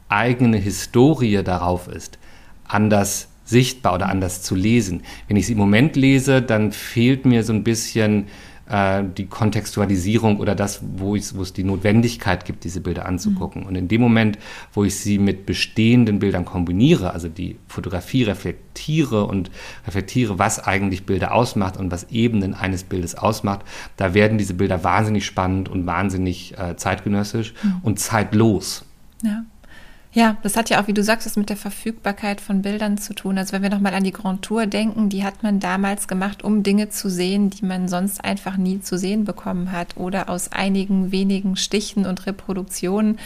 [0.07, 2.19] eigene Historie darauf ist,
[2.67, 5.01] anders sichtbar oder anders zu lesen.
[5.27, 8.25] Wenn ich sie im Moment lese, dann fehlt mir so ein bisschen
[8.69, 13.61] äh, die Kontextualisierung oder das, wo, ich, wo es die Notwendigkeit gibt, diese Bilder anzugucken.
[13.61, 13.67] Mhm.
[13.67, 14.37] Und in dem Moment,
[14.73, 19.49] wo ich sie mit bestehenden Bildern kombiniere, also die Fotografie reflektiere und
[19.85, 23.61] reflektiere, was eigentlich Bilder ausmacht und was Ebenen eines Bildes ausmacht,
[23.95, 27.75] da werden diese Bilder wahnsinnig spannend und wahnsinnig äh, zeitgenössisch mhm.
[27.83, 28.83] und zeitlos.
[29.23, 29.45] Ja.
[30.17, 33.13] Ja, das hat ja auch, wie du sagst, das mit der Verfügbarkeit von Bildern zu
[33.13, 33.37] tun.
[33.37, 36.63] Also wenn wir nochmal an die Grand Tour denken, die hat man damals gemacht, um
[36.63, 41.11] Dinge zu sehen, die man sonst einfach nie zu sehen bekommen hat oder aus einigen
[41.11, 43.19] wenigen Stichen und Reproduktionen,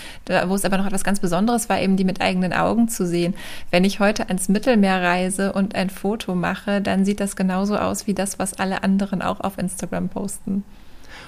[0.48, 3.36] wo es aber noch etwas ganz Besonderes war, eben die mit eigenen Augen zu sehen.
[3.70, 8.06] Wenn ich heute ans Mittelmeer reise und ein Foto mache, dann sieht das genauso aus
[8.06, 10.66] wie das, was alle anderen auch auf Instagram posten.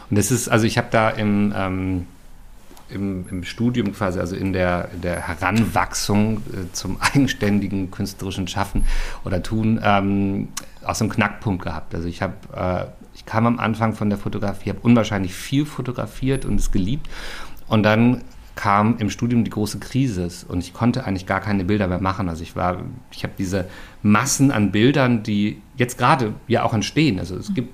[0.09, 2.07] Und das ist, also ich habe da im ähm
[2.93, 8.85] im, im, Studium quasi, also in der, der Heranwachsung äh, zum eigenständigen künstlerischen Schaffen
[9.25, 10.49] oder Tun, ähm,
[10.85, 11.95] auch so einen Knackpunkt gehabt.
[11.95, 16.45] Also ich habe, äh, ich kam am Anfang von der Fotografie, habe unwahrscheinlich viel fotografiert
[16.45, 17.09] und es geliebt.
[17.67, 18.21] Und dann
[18.55, 22.29] kam im Studium die große Krise und ich konnte eigentlich gar keine Bilder mehr machen.
[22.29, 23.65] Also ich war, ich habe diese
[24.03, 27.19] Massen an Bildern, die jetzt gerade ja auch entstehen.
[27.19, 27.73] Also es gibt,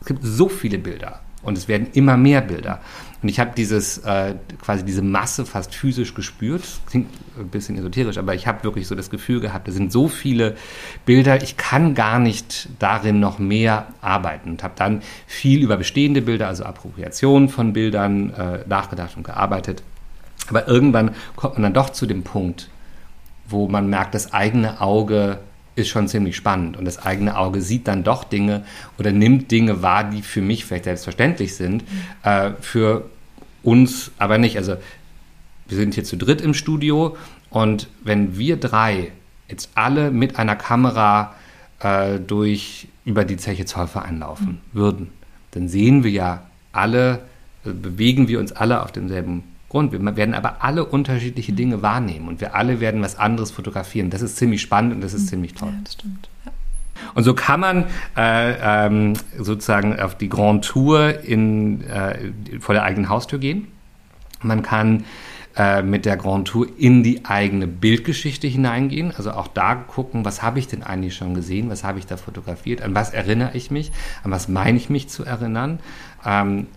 [0.00, 2.80] es gibt so viele Bilder und es werden immer mehr Bilder.
[3.22, 6.62] Und ich habe dieses äh, quasi diese Masse fast physisch gespürt.
[6.86, 7.08] Klingt
[7.38, 10.56] ein bisschen esoterisch, aber ich habe wirklich so das Gefühl gehabt, da sind so viele
[11.06, 14.50] Bilder, ich kann gar nicht darin noch mehr arbeiten.
[14.50, 19.82] Und habe dann viel über bestehende Bilder, also Appropriation von Bildern, äh, nachgedacht und gearbeitet.
[20.48, 22.68] Aber irgendwann kommt man dann doch zu dem Punkt,
[23.48, 25.38] wo man merkt, das eigene Auge
[25.74, 26.76] ist schon ziemlich spannend.
[26.76, 28.64] Und das eigene Auge sieht dann doch Dinge
[28.98, 32.28] oder nimmt Dinge wahr, die für mich vielleicht selbstverständlich sind, mhm.
[32.28, 33.08] äh, für
[33.62, 34.56] uns aber nicht.
[34.56, 34.76] Also
[35.68, 37.16] wir sind hier zu dritt im Studio
[37.50, 39.12] und wenn wir drei
[39.48, 41.34] jetzt alle mit einer Kamera
[41.80, 44.78] äh, durch über die Zeche Zollverein laufen mhm.
[44.78, 45.08] würden,
[45.52, 47.20] dann sehen wir ja alle,
[47.64, 49.92] äh, bewegen wir uns alle auf demselben Grund.
[49.92, 54.10] Wir werden aber alle unterschiedliche Dinge wahrnehmen und wir alle werden was anderes fotografieren.
[54.10, 55.28] Das ist ziemlich spannend und das ist mhm.
[55.28, 55.70] ziemlich toll.
[55.70, 56.28] Ja, das stimmt.
[57.14, 57.84] Und so kann man
[58.16, 63.68] äh, ähm, sozusagen auf die Grand Tour in, äh, vor der eigenen Haustür gehen.
[64.42, 65.04] Man kann
[65.56, 69.12] äh, mit der Grand Tour in die eigene Bildgeschichte hineingehen.
[69.14, 72.16] Also auch da gucken, was habe ich denn eigentlich schon gesehen, was habe ich da
[72.16, 73.92] fotografiert, an was erinnere ich mich,
[74.24, 75.80] an was meine ich mich zu erinnern.
[76.24, 76.68] Ähm,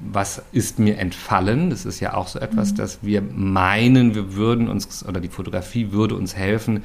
[0.00, 1.70] was ist mir entfallen?
[1.70, 2.76] Das ist ja auch so etwas, mhm.
[2.76, 6.82] dass wir meinen, wir würden uns, oder die Fotografie würde uns helfen,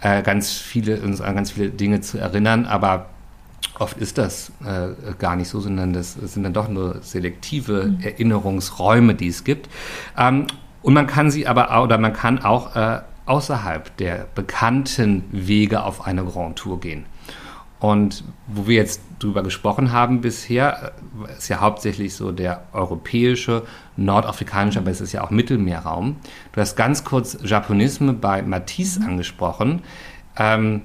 [0.00, 3.06] äh, ganz viele, uns an ganz viele Dinge zu erinnern, aber
[3.78, 8.00] oft ist das äh, gar nicht so, sondern das, sind dann doch nur selektive mhm.
[8.00, 9.68] Erinnerungsräume, die es gibt.
[10.16, 10.46] Ähm,
[10.82, 16.06] und man kann sie aber, oder man kann auch äh, außerhalb der bekannten Wege auf
[16.06, 17.04] eine Grand Tour gehen.
[17.80, 20.92] Und wo wir jetzt drüber gesprochen haben bisher,
[21.28, 23.62] äh, ist ja hauptsächlich so der europäische,
[23.96, 26.16] nordafrikanische, aber es ist ja auch Mittelmeerraum.
[26.52, 29.06] Du hast ganz kurz Japonisme bei Matisse mhm.
[29.06, 29.82] angesprochen.
[30.36, 30.82] Ähm,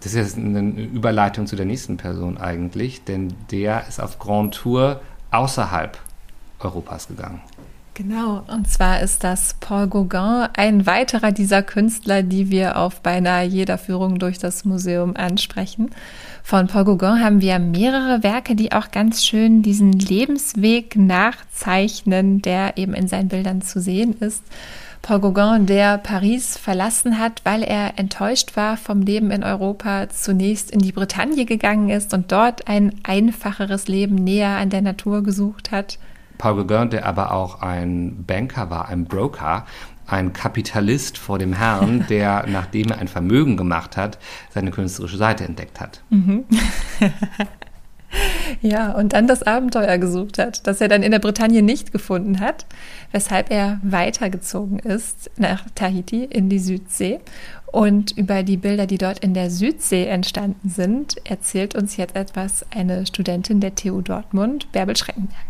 [0.00, 5.00] das ist eine Überleitung zu der nächsten Person eigentlich, denn der ist auf Grand Tour
[5.32, 5.98] außerhalb
[6.60, 7.40] Europas gegangen.
[7.98, 13.44] Genau, und zwar ist das Paul Gauguin, ein weiterer dieser Künstler, die wir auf beinahe
[13.44, 15.90] jeder Führung durch das Museum ansprechen.
[16.44, 22.78] Von Paul Gauguin haben wir mehrere Werke, die auch ganz schön diesen Lebensweg nachzeichnen, der
[22.78, 24.44] eben in seinen Bildern zu sehen ist.
[25.02, 30.70] Paul Gauguin, der Paris verlassen hat, weil er enttäuscht war vom Leben in Europa, zunächst
[30.70, 35.72] in die Bretagne gegangen ist und dort ein einfacheres Leben näher an der Natur gesucht
[35.72, 35.98] hat.
[36.38, 39.66] Paul Gauguin, der aber auch ein Banker war, ein Broker,
[40.06, 44.18] ein Kapitalist vor dem Herrn, der, nachdem er ein Vermögen gemacht hat,
[44.50, 46.02] seine künstlerische Seite entdeckt hat.
[46.10, 46.44] Mhm.
[48.62, 52.40] Ja, und dann das Abenteuer gesucht hat, das er dann in der Bretagne nicht gefunden
[52.40, 52.66] hat,
[53.12, 57.20] weshalb er weitergezogen ist nach Tahiti in die Südsee.
[57.70, 62.64] Und über die Bilder, die dort in der Südsee entstanden sind, erzählt uns jetzt etwas
[62.74, 65.47] eine Studentin der TU Dortmund, Bärbel Schreckenberg.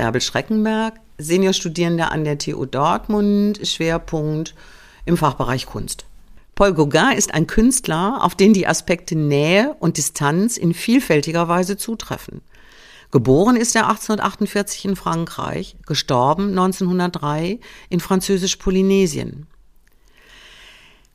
[0.00, 4.54] Bärbel Schreckenberg, Seniorstudierende an der TU Dortmund, Schwerpunkt
[5.04, 6.06] im Fachbereich Kunst.
[6.54, 11.76] Paul Gauguin ist ein Künstler, auf den die Aspekte Nähe und Distanz in vielfältiger Weise
[11.76, 12.40] zutreffen.
[13.10, 17.60] Geboren ist er 1848 in Frankreich, gestorben 1903
[17.90, 19.48] in französisch-Polynesien.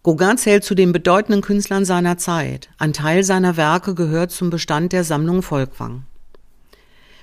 [0.04, 2.69] Gauguin zählt zu den bedeutenden Künstlern seiner Zeit.
[2.78, 6.04] Ein Teil seiner Werke gehört zum Bestand der Sammlung Volkwang.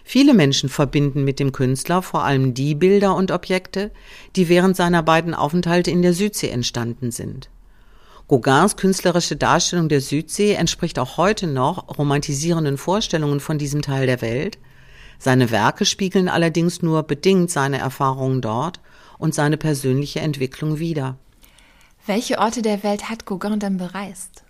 [0.04, 3.90] Viele Menschen verbinden mit dem Künstler vor allem die Bilder und Objekte,
[4.36, 7.48] die während seiner beiden Aufenthalte in der Südsee entstanden sind.
[8.28, 14.22] Gauguins künstlerische Darstellung der Südsee entspricht auch heute noch romantisierenden Vorstellungen von diesem Teil der
[14.22, 14.58] Welt.
[15.18, 18.80] Seine Werke spiegeln allerdings nur bedingt seine Erfahrungen dort
[19.18, 21.16] und seine persönliche Entwicklung wider.
[22.06, 24.41] Welche Orte der Welt hat Gauguin denn bereist?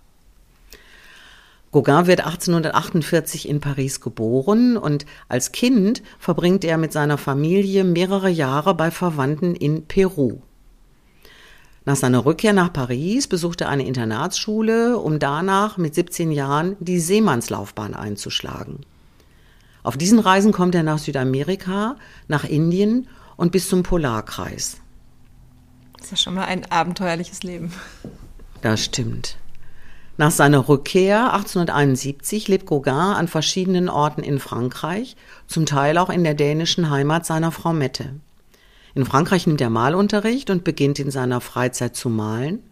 [1.73, 8.29] Gauguin wird 1848 in Paris geboren und als Kind verbringt er mit seiner Familie mehrere
[8.29, 10.43] Jahre bei Verwandten in Peru.
[11.87, 17.01] Nach seiner Rückkehr nach Paris besucht er eine Internatsschule, um danach mit 17 Jahren die
[17.01, 18.81] Seemannslaufbahn einzuschlagen.
[19.83, 21.97] Auf diesen Reisen kommt er nach Südamerika,
[22.29, 24.77] nach Indien und bis zum Polarkreis.
[25.95, 27.73] Das ist ja schon mal ein abenteuerliches Leben.
[28.61, 29.39] Das stimmt.
[30.19, 36.23] Nach seiner Rückkehr 1871 lebt Gauguin an verschiedenen Orten in Frankreich, zum Teil auch in
[36.23, 38.15] der dänischen Heimat seiner Frau Mette.
[38.95, 42.63] In Frankreich nimmt er Malunterricht und beginnt in seiner Freizeit zu malen.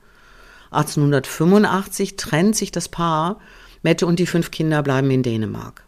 [0.70, 3.38] 1885 trennt sich das Paar,
[3.82, 5.84] Mette und die fünf Kinder bleiben in Dänemark.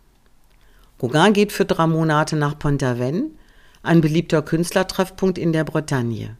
[0.98, 3.36] Gauguin geht für drei Monate nach Pont-Aven,
[3.82, 6.38] ein beliebter Künstlertreffpunkt in der Bretagne.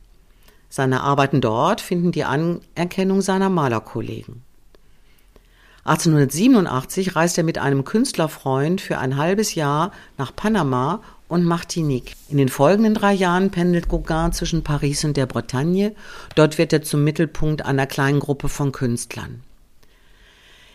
[0.71, 4.43] Seine Arbeiten dort finden die Anerkennung seiner Malerkollegen.
[5.85, 12.15] 1887 reist er mit einem Künstlerfreund für ein halbes Jahr nach Panama und Martinique.
[12.29, 15.93] In den folgenden drei Jahren pendelt Gauguin zwischen Paris und der Bretagne.
[16.37, 19.43] Dort wird er zum Mittelpunkt einer kleinen Gruppe von Künstlern.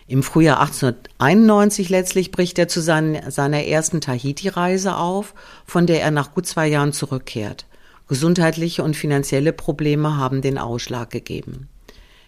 [0.07, 5.33] Im Frühjahr 1891 letztlich bricht er zu seinen, seiner ersten Tahiti-Reise auf,
[5.65, 7.65] von der er nach gut zwei Jahren zurückkehrt.
[8.09, 11.69] Gesundheitliche und finanzielle Probleme haben den Ausschlag gegeben.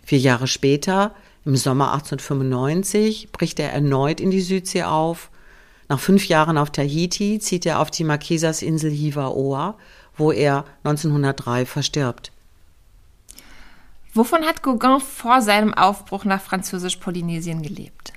[0.03, 1.13] Vier Jahre später
[1.45, 5.29] im Sommer 1895 bricht er erneut in die Südsee auf.
[5.87, 9.75] Nach fünf Jahren auf Tahiti zieht er auf die Marquesasinsel Hivaoa,
[10.15, 12.31] wo er 1903 verstirbt.
[14.13, 18.13] Wovon hat Gauguin vor seinem Aufbruch nach Französisch-Polynesien gelebt?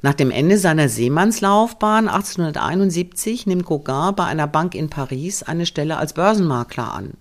[0.00, 5.96] Nach dem Ende seiner Seemannslaufbahn 1871 nimmt Gauguin bei einer Bank in Paris eine Stelle
[5.96, 7.14] als Börsenmakler an.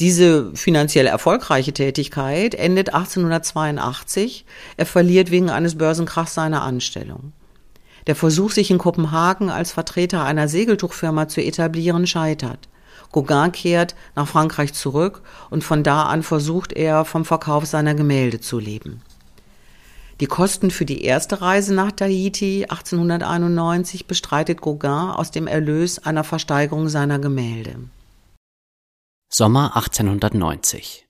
[0.00, 4.44] Diese finanziell erfolgreiche Tätigkeit endet 1882.
[4.76, 7.32] Er verliert wegen eines Börsenkrachs seine Anstellung.
[8.06, 12.68] Der Versuch, sich in Kopenhagen als Vertreter einer Segeltuchfirma zu etablieren, scheitert.
[13.12, 18.40] Gauguin kehrt nach Frankreich zurück und von da an versucht er, vom Verkauf seiner Gemälde
[18.40, 19.02] zu leben.
[20.20, 26.24] Die Kosten für die erste Reise nach Tahiti 1891 bestreitet Gauguin aus dem Erlös einer
[26.24, 27.76] Versteigerung seiner Gemälde.
[29.34, 31.08] Sommer 1890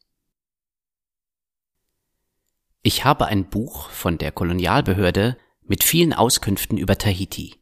[2.82, 7.60] Ich habe ein Buch von der Kolonialbehörde mit vielen Auskünften über Tahiti.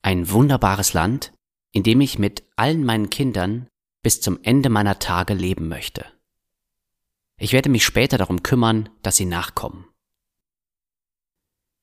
[0.00, 1.32] Ein wunderbares Land,
[1.72, 3.66] in dem ich mit allen meinen Kindern
[4.00, 6.06] bis zum Ende meiner Tage leben möchte.
[7.36, 9.88] Ich werde mich später darum kümmern, dass sie nachkommen.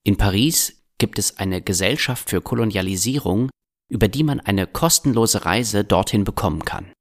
[0.04, 3.50] In Paris gibt es eine Gesellschaft für Kolonialisierung,
[3.90, 6.94] über die man eine kostenlose Reise dorthin bekommen kann.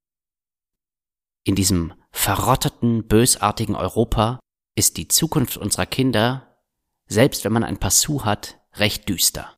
[1.49, 4.39] In diesem verrotteten, bösartigen Europa
[4.75, 6.59] ist die Zukunft unserer Kinder,
[7.07, 9.57] selbst wenn man ein Passou hat, recht düster.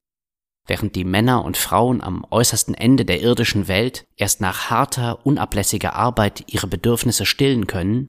[0.68, 5.96] Während die Männer und Frauen am äußersten Ende der irdischen Welt erst nach harter, unablässiger
[5.96, 8.06] Arbeit ihre Bedürfnisse stillen können,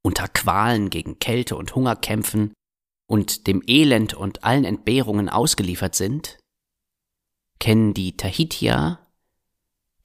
[0.00, 2.54] unter Qualen gegen Kälte und Hunger kämpfen
[3.06, 6.38] und dem Elend und allen Entbehrungen ausgeliefert sind,
[7.58, 8.98] kennen die Tahitier,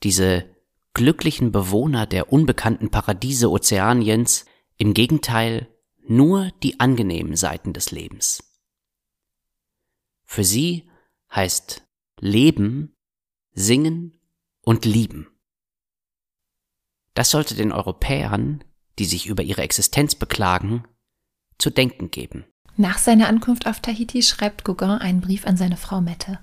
[0.04, 0.54] diese
[0.96, 4.46] glücklichen Bewohner der unbekannten Paradiese Ozeaniens,
[4.78, 5.68] im Gegenteil
[6.08, 8.44] nur die angenehmen Seiten des Lebens.
[10.24, 10.90] Für sie
[11.32, 11.86] heißt
[12.20, 12.96] Leben,
[13.54, 14.20] Singen
[14.62, 15.28] und Lieben.
[17.14, 18.64] Das sollte den Europäern,
[18.98, 20.84] die sich über ihre Existenz beklagen,
[21.58, 22.46] zu denken geben.
[22.78, 26.40] Nach seiner Ankunft auf Tahiti schreibt Gauguin einen Brief an seine Frau Mette.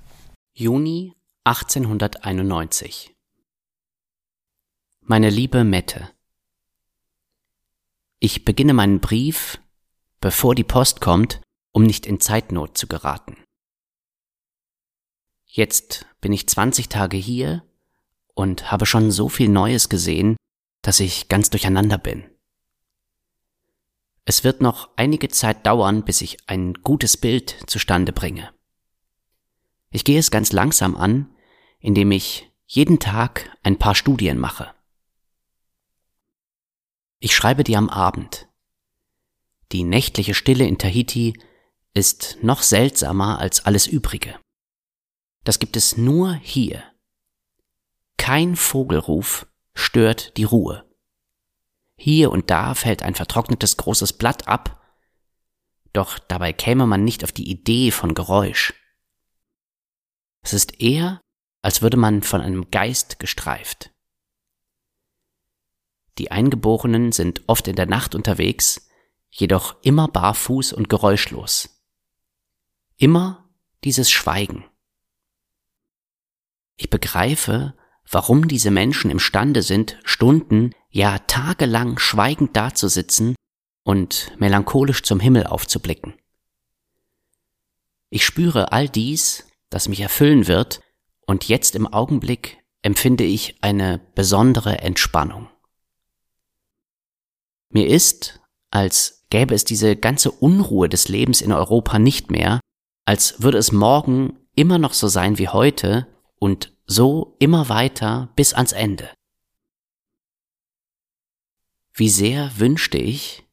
[0.55, 3.12] Juni 1891
[5.05, 6.09] Meine liebe Mette,
[8.21, 9.61] ich beginne meinen Brief,
[10.21, 11.41] bevor die Post kommt,
[11.73, 13.37] um nicht in Zeitnot zu geraten.
[15.45, 17.65] Jetzt bin ich 20 Tage hier
[18.35, 20.37] und habe schon so viel Neues gesehen,
[20.83, 22.31] dass ich ganz durcheinander bin.
[24.25, 28.55] Es wird noch einige Zeit dauern, bis ich ein gutes Bild zustande bringe.
[29.91, 31.35] Ich gehe es ganz langsam an,
[31.81, 34.73] indem ich jeden Tag ein paar Studien mache.
[37.25, 38.49] Ich schreibe dir am Abend.
[39.71, 41.41] Die nächtliche Stille in Tahiti
[41.95, 44.41] ist noch seltsamer als alles Übrige.
[45.45, 46.83] Das gibt es nur hier.
[48.17, 50.85] Kein Vogelruf stört die Ruhe.
[51.97, 54.83] Hier und da fällt ein vertrocknetes großes Blatt ab,
[55.93, 58.75] doch dabei käme man nicht auf die Idee von Geräusch.
[60.43, 61.21] Es ist eher,
[61.63, 63.92] als würde man von einem Geist gestreift.
[66.19, 68.89] Die Eingeborenen sind oft in der Nacht unterwegs,
[69.31, 71.83] jedoch immer barfuß und geräuschlos.
[72.97, 73.49] Immer
[73.85, 74.65] dieses Schweigen.
[76.77, 77.75] Ich begreife,
[78.11, 83.35] warum diese Menschen imstande sind, Stunden, ja tagelang schweigend dazusitzen
[83.85, 86.15] und melancholisch zum Himmel aufzublicken.
[88.11, 90.83] Ich spüre all dies, das mich erfüllen wird,
[91.27, 95.49] und jetzt im Augenblick empfinde ich eine besondere Entspannung.
[97.73, 102.61] Mir ist, als gäbe es diese ganze Unruhe des Lebens in Europa nicht mehr,
[103.07, 106.07] als würde es morgen immer noch so sein wie heute
[106.39, 109.11] und so immer weiter bis ans Ende.
[111.95, 113.45] Wie sehr wünschte ich,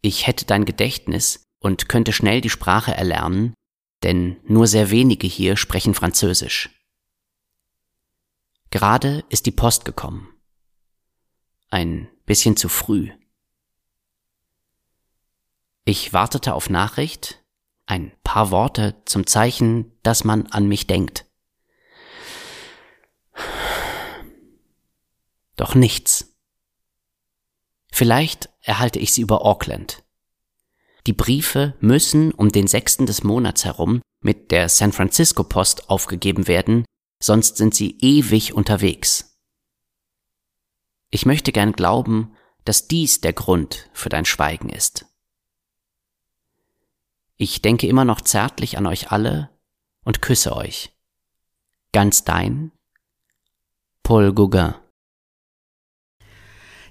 [0.00, 3.54] ich hätte dein Gedächtnis und könnte schnell die Sprache erlernen,
[4.02, 6.70] denn nur sehr wenige hier sprechen Französisch.
[8.70, 10.28] Gerade ist die Post gekommen.
[11.70, 13.10] Ein bisschen zu früh.
[15.84, 17.44] Ich wartete auf Nachricht,
[17.86, 21.26] ein paar Worte zum Zeichen, dass man an mich denkt.
[25.56, 26.34] Doch nichts.
[27.92, 30.02] Vielleicht erhalte ich sie über Auckland.
[31.06, 36.48] Die Briefe müssen um den sechsten des Monats herum mit der San Francisco Post aufgegeben
[36.48, 36.86] werden,
[37.22, 39.38] sonst sind sie ewig unterwegs.
[41.10, 45.04] Ich möchte gern glauben, dass dies der Grund für dein Schweigen ist.
[47.44, 49.50] Ich denke immer noch zärtlich an euch alle
[50.02, 50.94] und küsse euch.
[51.92, 52.72] Ganz dein
[54.02, 54.72] Paul Gauguin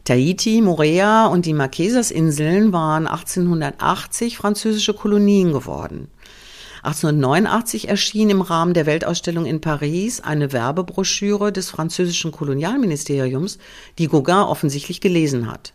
[0.03, 6.11] Tahiti, Morea und die Marquesas-Inseln waren 1880 französische Kolonien geworden.
[6.83, 13.57] 1889 erschien im Rahmen der Weltausstellung in Paris eine Werbebroschüre des französischen Kolonialministeriums,
[13.97, 15.73] die Gauguin offensichtlich gelesen hat.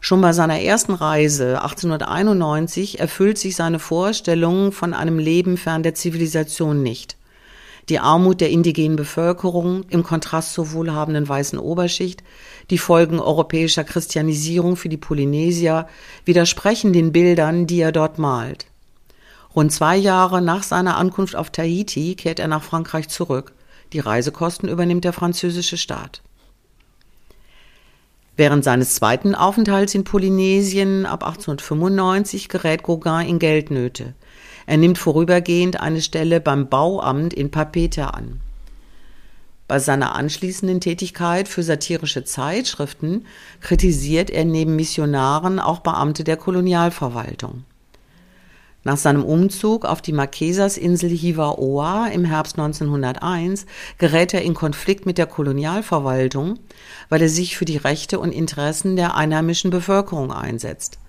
[0.00, 5.94] Schon bei seiner ersten Reise 1891 erfüllt sich seine Vorstellung von einem Leben fern der
[5.94, 7.16] Zivilisation nicht.
[7.88, 12.24] Die Armut der indigenen Bevölkerung im Kontrast zur wohlhabenden weißen Oberschicht,
[12.70, 15.86] die Folgen europäischer Christianisierung für die Polynesier
[16.24, 18.66] widersprechen den Bildern, die er dort malt.
[19.54, 23.52] Rund zwei Jahre nach seiner Ankunft auf Tahiti kehrt er nach Frankreich zurück.
[23.92, 26.22] Die Reisekosten übernimmt der französische Staat.
[28.36, 34.14] Während seines zweiten Aufenthalts in Polynesien ab 1895 gerät Gauguin in Geldnöte.
[34.66, 38.40] Er nimmt vorübergehend eine Stelle beim Bauamt in Papete an.
[39.68, 43.24] Bei seiner anschließenden Tätigkeit für satirische Zeitschriften
[43.60, 47.64] kritisiert er neben Missionaren auch Beamte der Kolonialverwaltung.
[48.86, 53.66] Nach seinem Umzug auf die Marquesas-Insel Hivaoa im Herbst 1901
[53.98, 56.60] gerät er in Konflikt mit der Kolonialverwaltung,
[57.08, 61.00] weil er sich für die Rechte und Interessen der einheimischen Bevölkerung einsetzt.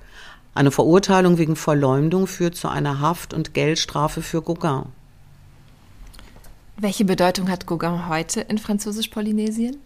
[0.55, 4.85] Eine Verurteilung wegen Verleumdung führt zu einer Haft- und Geldstrafe für Gauguin.
[6.77, 9.77] Welche Bedeutung hat Gauguin heute in Französisch-Polynesien?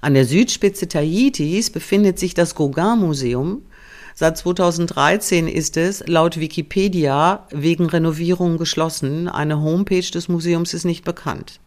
[0.00, 3.62] An der Südspitze Tahitis befindet sich das Gauguin-Museum,
[4.16, 9.28] Seit 2013 ist es laut Wikipedia wegen Renovierung geschlossen.
[9.28, 11.58] Eine Homepage des Museums ist nicht bekannt.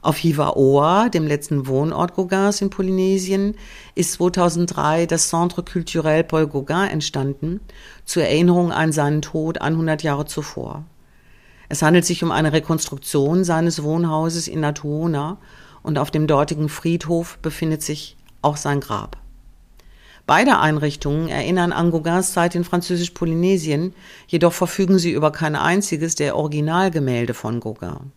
[0.00, 3.56] Auf Hivaoa, dem letzten Wohnort Gauguins in Polynesien,
[3.96, 7.58] ist 2003 das Centre Culturel Paul Gauguin entstanden,
[8.04, 10.84] zur Erinnerung an seinen Tod 100 Jahre zuvor.
[11.68, 15.38] Es handelt sich um eine Rekonstruktion seines Wohnhauses in Natuona
[15.82, 19.23] und auf dem dortigen Friedhof befindet sich auch sein Grab.
[20.26, 23.94] Beide Einrichtungen erinnern an Gauguins Zeit in Französisch-Polynesien,
[24.26, 28.12] jedoch verfügen sie über kein einziges der Originalgemälde von Gauguin.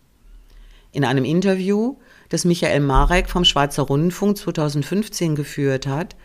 [0.90, 1.96] In einem Interview,
[2.30, 6.16] das Michael Marek vom Schweizer Rundfunk 2015 geführt hat,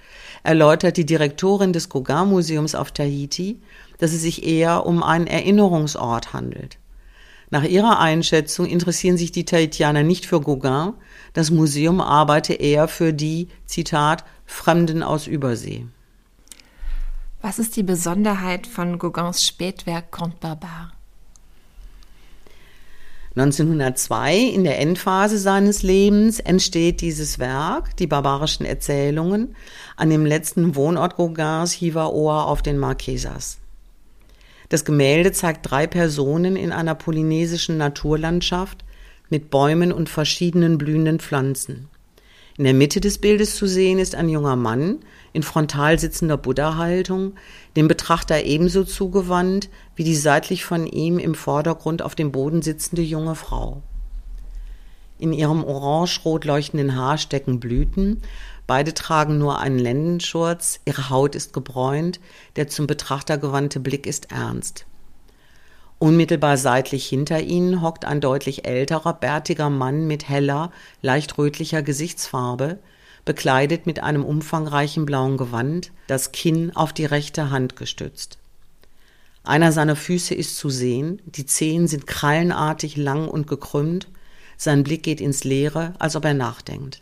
[0.44, 3.60] erläutert die Direktorin des Gauguin-Museums auf Tahiti,
[3.98, 6.78] dass es sich eher um einen Erinnerungsort handelt.
[7.54, 10.94] Nach ihrer Einschätzung interessieren sich die Tahitianer nicht für Gauguin,
[11.34, 15.86] das Museum arbeite eher für die, Zitat, Fremden aus Übersee.
[17.44, 20.94] Was ist die Besonderheit von Gauguins Spätwerk Comte Barbare?
[23.36, 29.56] 1902, in der Endphase seines Lebens, entsteht dieses Werk, die barbarischen Erzählungen,
[29.96, 33.60] an dem letzten Wohnort Gauguins, Hivaoa auf den Marquesas.
[34.70, 38.84] Das Gemälde zeigt drei Personen in einer polynesischen Naturlandschaft
[39.30, 41.90] mit Bäumen und verschiedenen blühenden Pflanzen.
[42.56, 45.00] In der Mitte des Bildes zu sehen ist ein junger Mann
[45.34, 47.34] in frontal sitzender Buddha-Haltung,
[47.76, 53.02] dem Betrachter ebenso zugewandt wie die seitlich von ihm im Vordergrund auf dem Boden sitzende
[53.02, 53.82] junge Frau.
[55.18, 58.22] In ihrem orange-rot leuchtenden Haar stecken Blüten,
[58.68, 62.20] beide tragen nur einen Lendenschurz, ihre Haut ist gebräunt,
[62.56, 64.86] der zum Betrachter gewandte Blick ist ernst.
[66.00, 72.80] Unmittelbar seitlich hinter ihnen hockt ein deutlich älterer, bärtiger Mann mit heller, leicht rötlicher Gesichtsfarbe,
[73.26, 78.38] bekleidet mit einem umfangreichen blauen Gewand, das Kinn auf die rechte Hand gestützt.
[79.46, 84.08] Einer seiner Füße ist zu sehen, die Zehen sind krallenartig lang und gekrümmt,
[84.58, 87.02] sein Blick geht ins Leere, als ob er nachdenkt.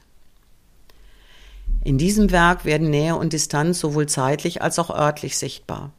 [1.83, 5.91] In diesem Werk werden Nähe und Distanz sowohl zeitlich als auch örtlich sichtbar.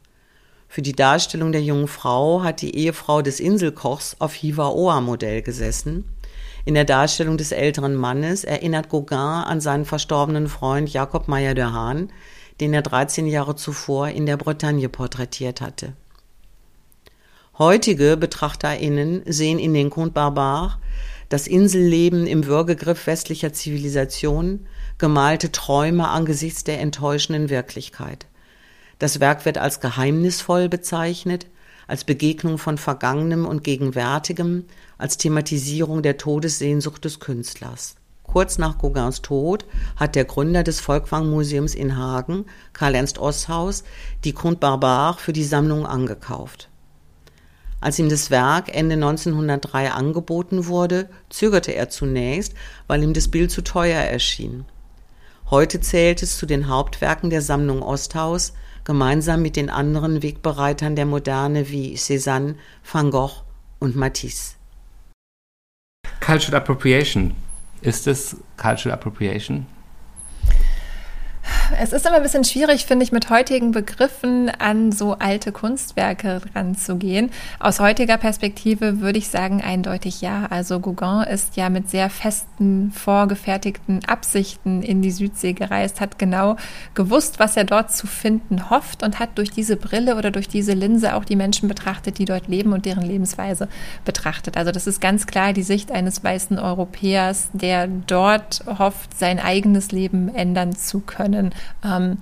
[0.69, 6.05] Für die Darstellung der jungen Frau hat die Ehefrau des Inselkochs auf Hiva-Oa-Modell gesessen.
[6.65, 11.65] In der Darstellung des älteren Mannes erinnert Gauguin an seinen verstorbenen Freund Jakob Meyer de
[11.65, 12.11] Haan,
[12.61, 15.93] den er 13 Jahre zuvor in der Bretagne porträtiert hatte.
[17.59, 20.77] Heutige BetrachterInnen sehen in den Conte Barbare
[21.29, 24.67] das Inselleben im Würgegriff westlicher Zivilisation,
[24.97, 28.25] gemalte Träume angesichts der enttäuschenden Wirklichkeit.
[28.99, 31.47] Das Werk wird als geheimnisvoll bezeichnet,
[31.87, 34.65] als Begegnung von Vergangenem und Gegenwärtigem,
[34.97, 37.95] als Thematisierung der Todessehnsucht des Künstlers.
[38.23, 39.65] Kurz nach Gauguins Tod
[39.95, 43.83] hat der Gründer des Volkwang-Museums in Hagen, Karl-Ernst Osshaus,
[44.23, 46.69] die Conte Barbare für die Sammlung angekauft.
[47.79, 52.53] Als ihm das Werk Ende 1903 angeboten wurde, zögerte er zunächst,
[52.87, 54.65] weil ihm das Bild zu teuer erschien.
[55.49, 61.05] Heute zählt es zu den Hauptwerken der Sammlung Osthaus, gemeinsam mit den anderen Wegbereitern der
[61.05, 62.55] Moderne wie Cézanne,
[62.89, 63.43] Van Gogh
[63.79, 64.55] und Matisse.
[66.19, 67.35] Cultural Appropriation.
[67.81, 69.65] Ist es Cultural Appropriation?
[71.81, 76.41] Es ist immer ein bisschen schwierig, finde ich, mit heutigen Begriffen an so alte Kunstwerke
[76.53, 77.31] ranzugehen.
[77.59, 80.47] Aus heutiger Perspektive würde ich sagen eindeutig ja.
[80.49, 86.57] Also Gauguin ist ja mit sehr festen, vorgefertigten Absichten in die Südsee gereist, hat genau
[86.93, 90.73] gewusst, was er dort zu finden hofft und hat durch diese Brille oder durch diese
[90.73, 93.67] Linse auch die Menschen betrachtet, die dort leben und deren Lebensweise
[94.05, 94.57] betrachtet.
[94.57, 99.91] Also das ist ganz klar die Sicht eines weißen Europäers, der dort hofft, sein eigenes
[99.91, 101.52] Leben ändern zu können.
[101.83, 102.17] Ähm,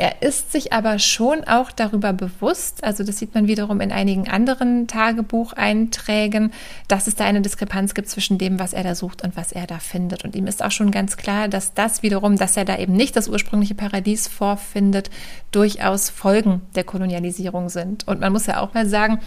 [0.00, 4.30] er ist sich aber schon auch darüber bewusst, also das sieht man wiederum in einigen
[4.30, 6.54] anderen Tagebucheinträgen,
[6.88, 9.66] dass es da eine Diskrepanz gibt zwischen dem, was er da sucht und was er
[9.66, 10.24] da findet.
[10.24, 13.14] Und ihm ist auch schon ganz klar, dass das wiederum, dass er da eben nicht
[13.14, 15.10] das ursprüngliche Paradies vorfindet,
[15.50, 18.08] durchaus Folgen der Kolonialisierung sind.
[18.08, 19.20] Und man muss ja auch mal sagen,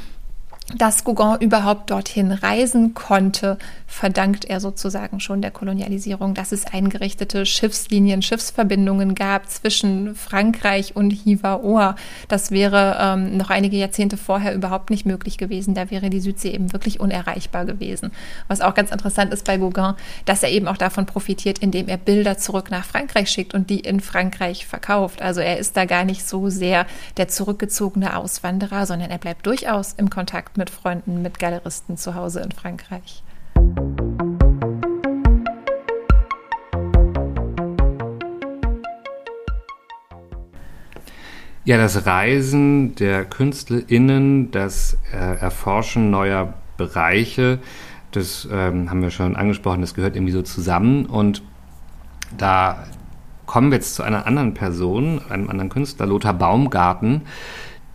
[0.77, 3.57] dass Gauguin überhaupt dorthin reisen konnte,
[3.93, 11.11] verdankt er sozusagen schon der Kolonialisierung, dass es eingerichtete Schiffslinien, Schiffsverbindungen gab zwischen Frankreich und
[11.11, 11.95] Hivaoa.
[12.27, 15.75] Das wäre ähm, noch einige Jahrzehnte vorher überhaupt nicht möglich gewesen.
[15.75, 18.11] Da wäre die Südsee eben wirklich unerreichbar gewesen.
[18.47, 19.93] Was auch ganz interessant ist bei Gauguin,
[20.25, 23.79] dass er eben auch davon profitiert, indem er Bilder zurück nach Frankreich schickt und die
[23.79, 25.21] in Frankreich verkauft.
[25.21, 26.87] Also er ist da gar nicht so sehr
[27.17, 32.41] der zurückgezogene Auswanderer, sondern er bleibt durchaus im Kontakt mit Freunden, mit Galeristen zu Hause
[32.41, 33.22] in Frankreich.
[41.65, 47.59] Ja, das Reisen der KünstlerInnen, das äh, Erforschen neuer Bereiche,
[48.11, 51.05] das ähm, haben wir schon angesprochen, das gehört irgendwie so zusammen.
[51.05, 51.41] Und
[52.37, 52.83] da
[53.45, 57.21] kommen wir jetzt zu einer anderen Person, einem anderen Künstler, Lothar Baumgarten,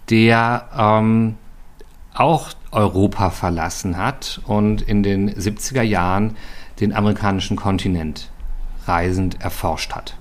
[0.08, 1.34] der ähm,
[2.14, 6.36] auch Europa verlassen hat und in den 70er Jahren
[6.80, 8.30] den amerikanischen Kontinent
[8.86, 10.16] reisend erforscht hat.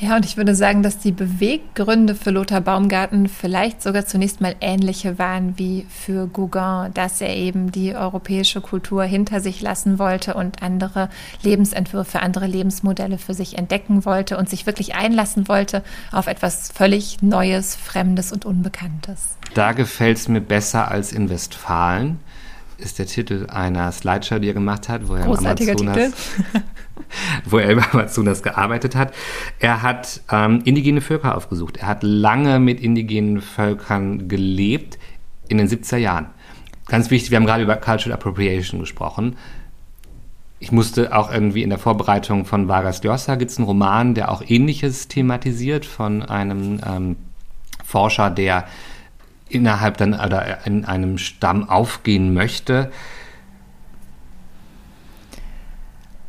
[0.00, 4.56] Ja, und ich würde sagen, dass die Beweggründe für Lothar Baumgarten vielleicht sogar zunächst mal
[4.60, 10.34] ähnliche waren wie für Gauguin, dass er eben die europäische Kultur hinter sich lassen wollte
[10.34, 11.10] und andere
[11.42, 17.22] Lebensentwürfe, andere Lebensmodelle für sich entdecken wollte und sich wirklich einlassen wollte auf etwas völlig
[17.22, 19.36] Neues, Fremdes und Unbekanntes.
[19.54, 22.18] Da gefällt es mir besser als in Westfalen
[22.78, 26.12] ist der Titel einer Slideshow, die er gemacht hat, wo er Großartiger im Amazonas,
[27.44, 29.14] wo er im Amazonas gearbeitet hat.
[29.58, 31.76] Er hat ähm, indigene Völker aufgesucht.
[31.78, 34.98] Er hat lange mit indigenen Völkern gelebt
[35.48, 36.26] in den 70er Jahren.
[36.86, 39.36] Ganz wichtig, wir haben gerade über Cultural Appropriation gesprochen.
[40.58, 44.30] Ich musste auch irgendwie in der Vorbereitung von Vargas Llosa gibt es einen Roman, der
[44.30, 47.16] auch Ähnliches thematisiert von einem ähm,
[47.84, 48.66] Forscher, der
[49.54, 52.90] innerhalb dann oder in einem Stamm aufgehen möchte.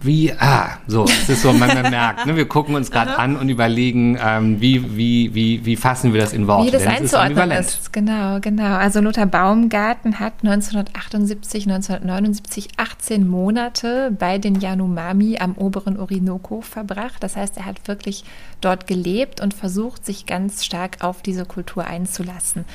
[0.05, 3.37] Wie, ah, so, es ist so, man, man merkt, ne, wir gucken uns gerade an
[3.37, 6.67] und überlegen, ähm, wie, wie, wie, wie fassen wir das in Worte.
[6.67, 8.75] Wie das einzuordnen ist, ist, genau, genau.
[8.75, 17.23] Also Lothar Baumgarten hat 1978, 1979 18 Monate bei den Yanomami am oberen Orinoco verbracht.
[17.23, 18.25] Das heißt, er hat wirklich
[18.61, 22.65] dort gelebt und versucht, sich ganz stark auf diese Kultur einzulassen.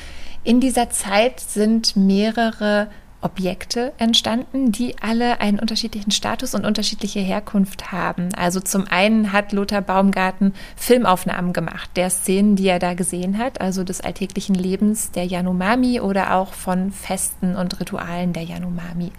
[0.43, 2.89] In dieser Zeit sind mehrere
[3.23, 8.31] Objekte entstanden, die alle einen unterschiedlichen Status und unterschiedliche Herkunft haben.
[8.35, 13.61] Also zum einen hat Lothar Baumgarten Filmaufnahmen gemacht, der Szenen, die er da gesehen hat,
[13.61, 19.13] also des alltäglichen Lebens der Yanomami oder auch von Festen und Ritualen der Yanomami.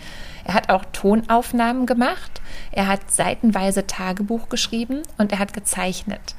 [0.45, 2.41] Er hat auch Tonaufnahmen gemacht,
[2.71, 6.33] er hat seitenweise Tagebuch geschrieben und er hat gezeichnet.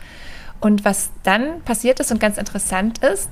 [0.59, 3.31] Und was dann passiert ist und ganz interessant ist,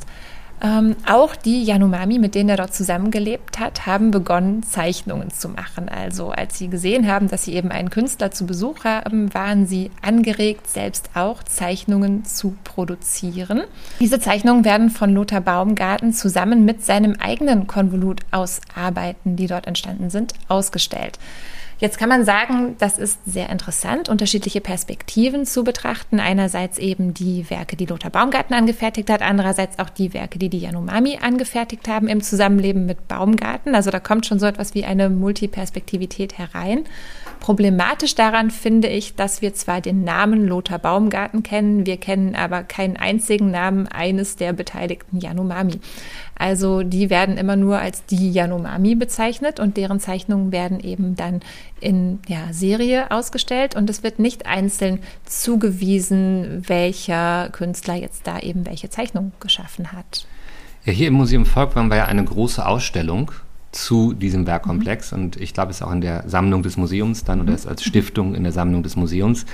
[0.62, 5.88] ähm, auch die Yanomami, mit denen er dort zusammengelebt hat, haben begonnen, Zeichnungen zu machen.
[5.88, 9.90] Also als sie gesehen haben, dass sie eben einen Künstler zu Besuch haben, waren sie
[10.02, 13.62] angeregt, selbst auch Zeichnungen zu produzieren.
[14.00, 19.66] Diese Zeichnungen werden von Lothar Baumgarten zusammen mit seinem eigenen Konvolut aus Arbeiten, die dort
[19.66, 21.18] entstanden sind, ausgestellt.
[21.80, 26.20] Jetzt kann man sagen, das ist sehr interessant, unterschiedliche Perspektiven zu betrachten.
[26.20, 30.58] Einerseits eben die Werke, die Lothar Baumgarten angefertigt hat, andererseits auch die Werke, die die
[30.58, 33.74] Yanomami angefertigt haben im Zusammenleben mit Baumgarten.
[33.74, 36.84] Also da kommt schon so etwas wie eine Multiperspektivität herein.
[37.40, 42.62] Problematisch daran finde ich, dass wir zwar den Namen Lothar Baumgarten kennen, wir kennen aber
[42.62, 45.80] keinen einzigen Namen eines der beteiligten Yanomami.
[46.41, 51.41] Also die werden immer nur als die Yanomami bezeichnet und deren Zeichnungen werden eben dann
[51.80, 58.64] in ja, Serie ausgestellt und es wird nicht einzeln zugewiesen, welcher Künstler jetzt da eben
[58.64, 60.26] welche Zeichnung geschaffen hat.
[60.86, 63.32] Ja, hier im Museum Volkwang war ja eine große Ausstellung
[63.70, 65.18] zu diesem Werkkomplex mhm.
[65.18, 67.45] und ich glaube, es ist auch in der Sammlung des Museums dann mhm.
[67.45, 69.45] oder ist als Stiftung in der Sammlung des Museums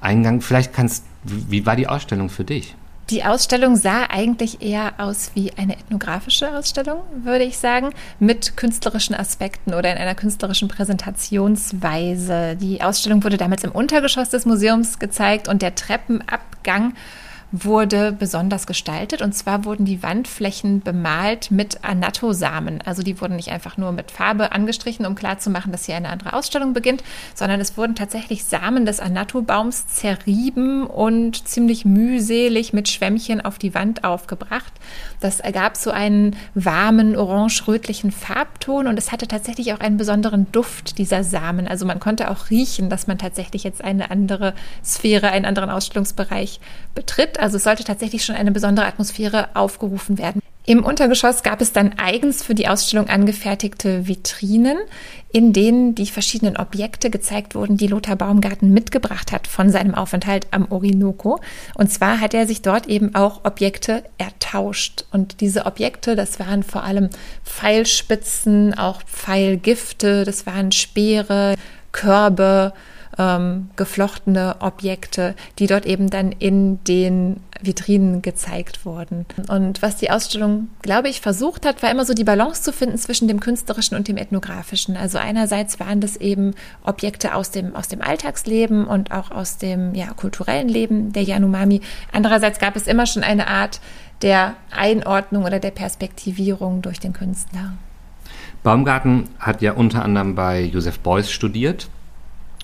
[0.00, 0.40] Eingang.
[0.40, 2.76] Vielleicht kannst, wie war die Ausstellung für dich?
[3.10, 7.90] Die Ausstellung sah eigentlich eher aus wie eine ethnografische Ausstellung, würde ich sagen,
[8.20, 12.54] mit künstlerischen Aspekten oder in einer künstlerischen Präsentationsweise.
[12.54, 16.94] Die Ausstellung wurde damals im Untergeschoss des Museums gezeigt und der Treppenabgang
[17.52, 19.22] wurde besonders gestaltet.
[19.22, 22.80] Und zwar wurden die Wandflächen bemalt mit Anatto-Samen.
[22.82, 26.32] Also die wurden nicht einfach nur mit Farbe angestrichen, um klarzumachen, dass hier eine andere
[26.32, 27.02] Ausstellung beginnt,
[27.34, 33.74] sondern es wurden tatsächlich Samen des Anatto-Baums zerrieben und ziemlich mühselig mit Schwämmchen auf die
[33.74, 34.72] Wand aufgebracht.
[35.20, 40.98] Das ergab so einen warmen, orange-rötlichen Farbton und es hatte tatsächlich auch einen besonderen Duft
[40.98, 41.66] dieser Samen.
[41.66, 46.60] Also man konnte auch riechen, dass man tatsächlich jetzt eine andere Sphäre, einen anderen Ausstellungsbereich
[46.94, 47.39] betritt.
[47.40, 50.40] Also es sollte tatsächlich schon eine besondere Atmosphäre aufgerufen werden.
[50.66, 54.76] Im Untergeschoss gab es dann eigens für die Ausstellung angefertigte Vitrinen,
[55.32, 60.46] in denen die verschiedenen Objekte gezeigt wurden, die Lothar Baumgarten mitgebracht hat von seinem Aufenthalt
[60.50, 61.40] am Orinoco.
[61.74, 65.06] Und zwar hat er sich dort eben auch Objekte ertauscht.
[65.10, 67.08] Und diese Objekte, das waren vor allem
[67.44, 71.56] Pfeilspitzen, auch Pfeilgifte, das waren Speere,
[71.90, 72.74] Körbe,
[73.20, 79.26] ähm, geflochtene Objekte, die dort eben dann in den Vitrinen gezeigt wurden.
[79.48, 82.96] Und was die Ausstellung, glaube ich, versucht hat, war immer so die Balance zu finden
[82.96, 84.96] zwischen dem künstlerischen und dem ethnografischen.
[84.96, 89.94] Also einerseits waren das eben Objekte aus dem, aus dem Alltagsleben und auch aus dem
[89.94, 91.82] ja, kulturellen Leben der Yanomami.
[92.12, 93.80] Andererseits gab es immer schon eine Art
[94.22, 97.74] der Einordnung oder der Perspektivierung durch den Künstler.
[98.62, 101.88] Baumgarten hat ja unter anderem bei Joseph Beuys studiert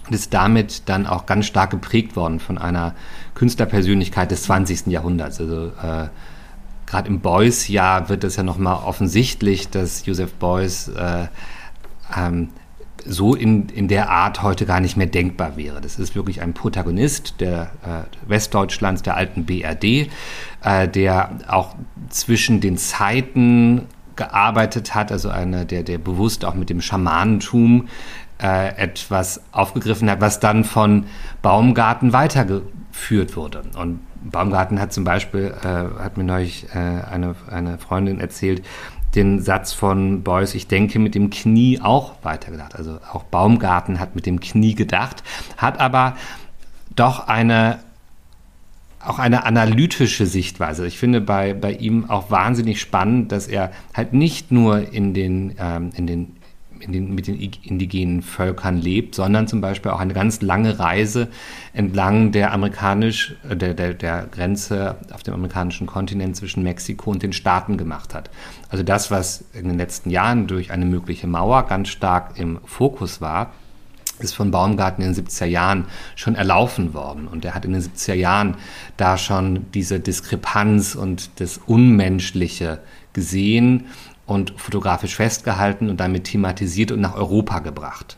[0.06, 2.94] und ist damit dann auch ganz stark geprägt worden von einer
[3.34, 4.86] Künstlerpersönlichkeit des 20.
[4.86, 5.40] Jahrhunderts.
[5.40, 6.08] Also äh,
[6.86, 11.26] gerade im Beuys-Jahr wird es ja nochmal offensichtlich, dass Joseph Beuys äh,
[12.16, 12.50] ähm,
[13.04, 15.80] so in, in der Art heute gar nicht mehr denkbar wäre.
[15.80, 20.08] Das ist wirklich ein Protagonist der äh, Westdeutschlands, der alten BRD,
[20.62, 21.76] äh, der auch
[22.08, 23.86] zwischen den Zeiten
[24.16, 27.88] gearbeitet hat, also einer, der, der bewusst auch mit dem Schamanentum
[28.42, 31.06] äh, etwas aufgegriffen hat, was dann von
[31.42, 33.62] Baumgarten weitergeführt wurde.
[33.78, 38.64] Und Baumgarten hat zum Beispiel, äh, hat mir neulich äh, eine, eine Freundin erzählt,
[39.14, 42.76] den Satz von Beuys, ich denke mit dem Knie auch weitergedacht.
[42.76, 45.22] Also auch Baumgarten hat mit dem Knie gedacht,
[45.56, 46.16] hat aber
[46.94, 47.78] doch eine
[49.06, 50.84] auch eine analytische Sichtweise.
[50.86, 55.54] Ich finde bei, bei ihm auch wahnsinnig spannend, dass er halt nicht nur in den,
[55.60, 56.35] ähm, in den
[56.80, 61.28] in den, mit den indigenen Völkern lebt, sondern zum Beispiel auch eine ganz lange Reise
[61.72, 67.22] entlang der amerikanisch, äh, der, der, der Grenze auf dem amerikanischen Kontinent zwischen Mexiko und
[67.22, 68.30] den Staaten gemacht hat.
[68.68, 73.20] Also das, was in den letzten Jahren durch eine mögliche Mauer ganz stark im Fokus
[73.20, 73.52] war,
[74.18, 77.28] ist von Baumgarten in den 70er Jahren schon erlaufen worden.
[77.28, 78.56] Und er hat in den 70er Jahren
[78.96, 82.80] da schon diese Diskrepanz und das Unmenschliche
[83.12, 83.86] gesehen
[84.26, 88.16] und fotografisch festgehalten und damit thematisiert und nach Europa gebracht.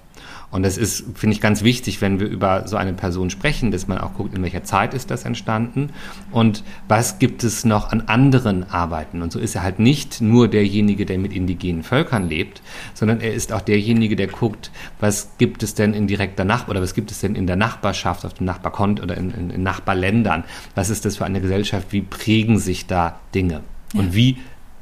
[0.51, 3.87] Und das ist, finde ich, ganz wichtig, wenn wir über so eine Person sprechen, dass
[3.87, 5.91] man auch guckt, in welcher Zeit ist das entstanden
[6.31, 9.21] und was gibt es noch an anderen Arbeiten.
[9.21, 12.63] Und so ist er halt nicht nur derjenige, der mit indigenen Völkern lebt,
[12.95, 16.81] sondern er ist auch derjenige, der guckt, was gibt es denn in direkter Nach oder
[16.81, 20.45] was gibt es denn in der Nachbarschaft, auf dem Nachbarkont oder in, in, in Nachbarländern.
[20.75, 21.89] Was ist das für eine Gesellschaft?
[21.91, 23.61] Wie prägen sich da Dinge?
[23.95, 24.15] Und ja.
[24.15, 24.37] wie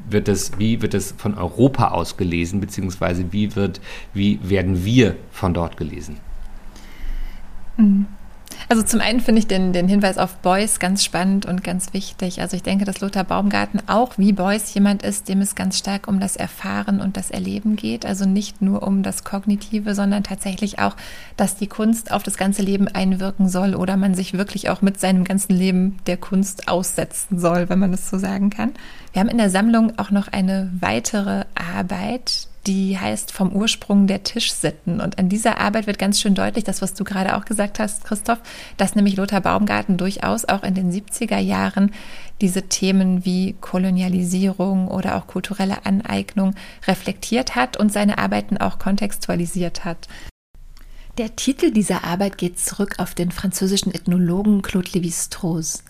[0.09, 3.81] wird es, wie wird es von Europa aus gelesen, beziehungsweise wie wird,
[4.15, 6.19] wie werden wir von dort gelesen?
[7.77, 8.07] Mhm.
[8.69, 12.41] Also zum einen finde ich den, den Hinweis auf Beuys ganz spannend und ganz wichtig.
[12.41, 16.09] Also ich denke, dass Lothar Baumgarten auch wie Beuys jemand ist, dem es ganz stark
[16.09, 18.05] um das Erfahren und das Erleben geht.
[18.05, 20.97] Also nicht nur um das Kognitive, sondern tatsächlich auch,
[21.37, 24.99] dass die Kunst auf das ganze Leben einwirken soll oder man sich wirklich auch mit
[24.99, 28.73] seinem ganzen Leben der Kunst aussetzen soll, wenn man das so sagen kann.
[29.13, 34.23] Wir haben in der Sammlung auch noch eine weitere Arbeit, die heißt Vom Ursprung der
[34.23, 35.01] Tischsitten.
[35.01, 38.05] Und an dieser Arbeit wird ganz schön deutlich, das, was du gerade auch gesagt hast,
[38.05, 38.41] Christoph,
[38.77, 41.93] dass nämlich Lothar Baumgarten durchaus auch in den 70er Jahren
[42.41, 46.55] diese Themen wie Kolonialisierung oder auch kulturelle Aneignung
[46.87, 50.09] reflektiert hat und seine Arbeiten auch kontextualisiert hat.
[51.19, 55.83] Der Titel dieser Arbeit geht zurück auf den französischen Ethnologen Claude Lévi-Strauss.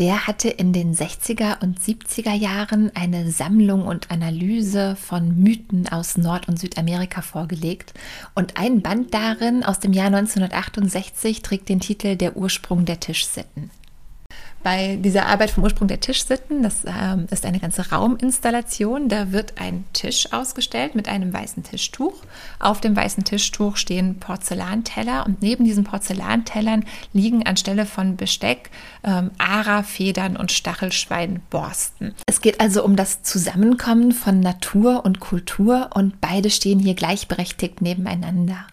[0.00, 6.16] Der hatte in den 60er und 70er Jahren eine Sammlung und Analyse von Mythen aus
[6.16, 7.92] Nord- und Südamerika vorgelegt.
[8.34, 13.70] Und ein Band darin aus dem Jahr 1968 trägt den Titel Der Ursprung der Tischsitten
[14.62, 16.62] bei dieser Arbeit vom Ursprung der Tischsitten.
[16.62, 19.08] Das ähm, ist eine ganze Rauminstallation.
[19.08, 22.14] Da wird ein Tisch ausgestellt mit einem weißen Tischtuch.
[22.58, 28.70] Auf dem weißen Tischtuch stehen Porzellanteller und neben diesen Porzellantellern liegen anstelle von Besteck
[29.02, 32.14] ähm, Ara-Federn und Stachelschweinborsten.
[32.26, 37.80] Es geht also um das Zusammenkommen von Natur und Kultur und beide stehen hier gleichberechtigt
[37.80, 38.66] nebeneinander.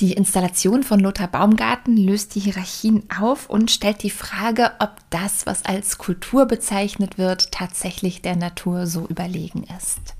[0.00, 5.44] Die Installation von Lothar Baumgarten löst die Hierarchien auf und stellt die Frage, ob das,
[5.44, 10.14] was als Kultur bezeichnet wird, tatsächlich der Natur so überlegen ist.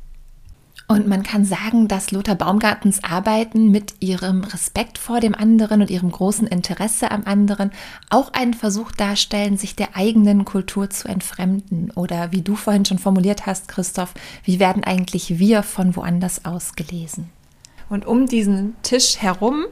[0.86, 5.88] Und man kann sagen, dass Lothar Baumgartens Arbeiten mit ihrem Respekt vor dem anderen und
[5.88, 7.70] ihrem großen Interesse am anderen
[8.10, 11.90] auch einen Versuch darstellen, sich der eigenen Kultur zu entfremden.
[11.92, 14.12] Oder wie du vorhin schon formuliert hast, Christoph,
[14.44, 17.30] wie werden eigentlich wir von woanders aus gelesen?
[17.90, 19.66] Und um diesen Tisch herum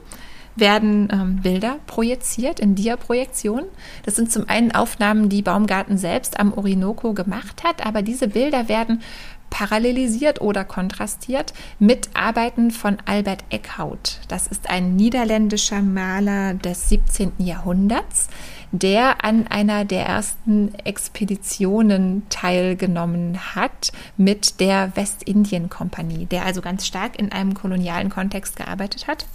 [0.56, 3.62] werden ähm, Bilder projiziert in Dia-Projektion.
[4.04, 8.68] Das sind zum einen Aufnahmen, die Baumgarten selbst am Orinoco gemacht hat, aber diese Bilder
[8.68, 9.00] werden
[9.50, 14.20] parallelisiert oder kontrastiert mit Arbeiten von Albert Eckhout.
[14.28, 17.32] Das ist ein niederländischer Maler des 17.
[17.38, 18.28] Jahrhunderts,
[18.72, 27.18] der an einer der ersten Expeditionen teilgenommen hat mit der Westindien-Kompanie, der also ganz stark
[27.18, 29.26] in einem kolonialen Kontext gearbeitet hat.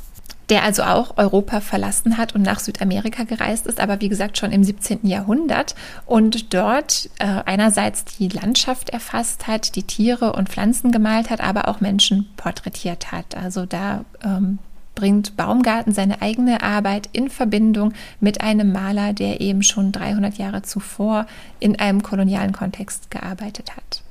[0.50, 4.52] der also auch Europa verlassen hat und nach Südamerika gereist ist, aber wie gesagt schon
[4.52, 5.08] im 17.
[5.08, 5.74] Jahrhundert
[6.06, 11.70] und dort äh, einerseits die Landschaft erfasst hat, die Tiere und Pflanzen gemalt hat, aber
[11.70, 13.36] auch Menschen porträtiert hat.
[13.36, 14.60] Also da ähm,
[14.96, 20.62] bringt Baumgarten seine eigene Arbeit in Verbindung mit einem Maler, der eben schon 300 Jahre
[20.62, 21.26] zuvor
[21.60, 24.04] in einem kolonialen Kontext gearbeitet hat.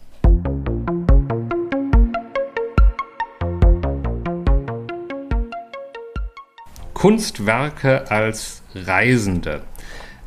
[6.94, 9.62] Kunstwerke als Reisende.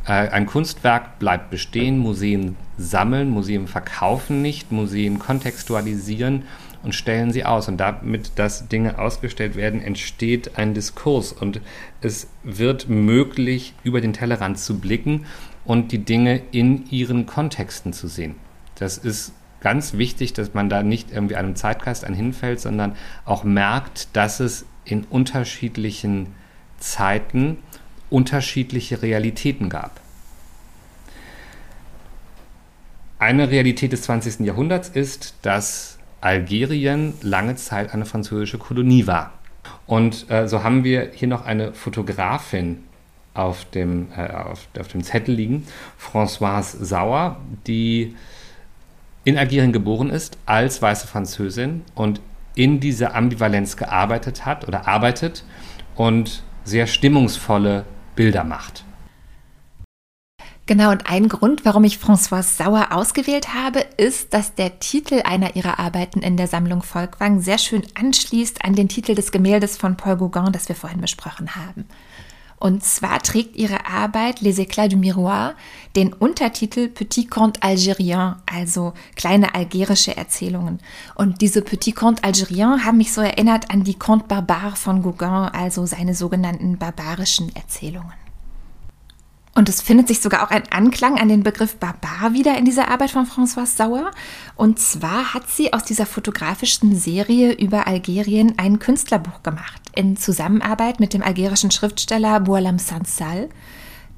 [0.06, 6.44] Äh, ein Kunstwerk bleibt bestehen, Museen sammeln, Museen verkaufen nicht, Museen kontextualisieren
[6.86, 7.68] und stellen sie aus.
[7.68, 11.60] Und damit, dass Dinge ausgestellt werden, entsteht ein Diskurs und
[12.02, 15.26] es wird möglich, über den Tellerrand zu blicken
[15.66, 18.36] und die Dinge in ihren Kontexten zu sehen.
[18.76, 24.16] Das ist ganz wichtig, dass man da nicht irgendwie einem Zeitgeist anhinfällt, sondern auch merkt,
[24.16, 26.28] dass es in unterschiedlichen
[26.78, 27.58] Zeiten
[28.12, 30.00] unterschiedliche Realitäten gab.
[33.18, 34.42] Eine Realität des 20.
[34.42, 35.95] Jahrhunderts ist, dass
[36.26, 39.34] Algerien lange Zeit eine französische Kolonie war.
[39.86, 42.84] Und äh, so haben wir hier noch eine Fotografin
[43.36, 45.68] auf dem, äh, auf, auf, dem Zettel liegen,
[46.00, 48.16] Françoise Sauer, die
[49.24, 52.22] in Algerien geboren ist als weiße Französin und
[52.56, 55.44] in dieser Ambivalenz gearbeitet hat oder arbeitet
[55.96, 58.84] und sehr stimmungsvolle Bilder macht.
[60.68, 65.56] Genau, und ein Grund, warum ich Françoise Sauer ausgewählt habe, ist, dass der Titel einer
[65.56, 69.96] ihrer Arbeiten in der Sammlung Volkwang sehr schön anschließt an den Titel des Gemäldes von
[69.96, 71.86] Paul Gauguin, das wir vorhin besprochen haben.
[72.58, 75.54] Und zwar trägt ihre Arbeit Les Éclats du Miroir
[75.96, 80.80] den Untertitel Petit Conte Algérien, also kleine algerische Erzählungen.
[81.14, 85.52] Und diese Petit Conte Algérien haben mich so erinnert an die Conte Barbare von Gauguin,
[85.54, 88.25] also seine sogenannten barbarischen Erzählungen.
[89.58, 92.90] Und es findet sich sogar auch ein Anklang an den Begriff Barbar wieder in dieser
[92.90, 94.12] Arbeit von Françoise Sauer.
[94.58, 101.00] Und zwar hat sie aus dieser fotografischen Serie über Algerien ein Künstlerbuch gemacht, in Zusammenarbeit
[101.00, 103.48] mit dem algerischen Schriftsteller Boualam Sansal,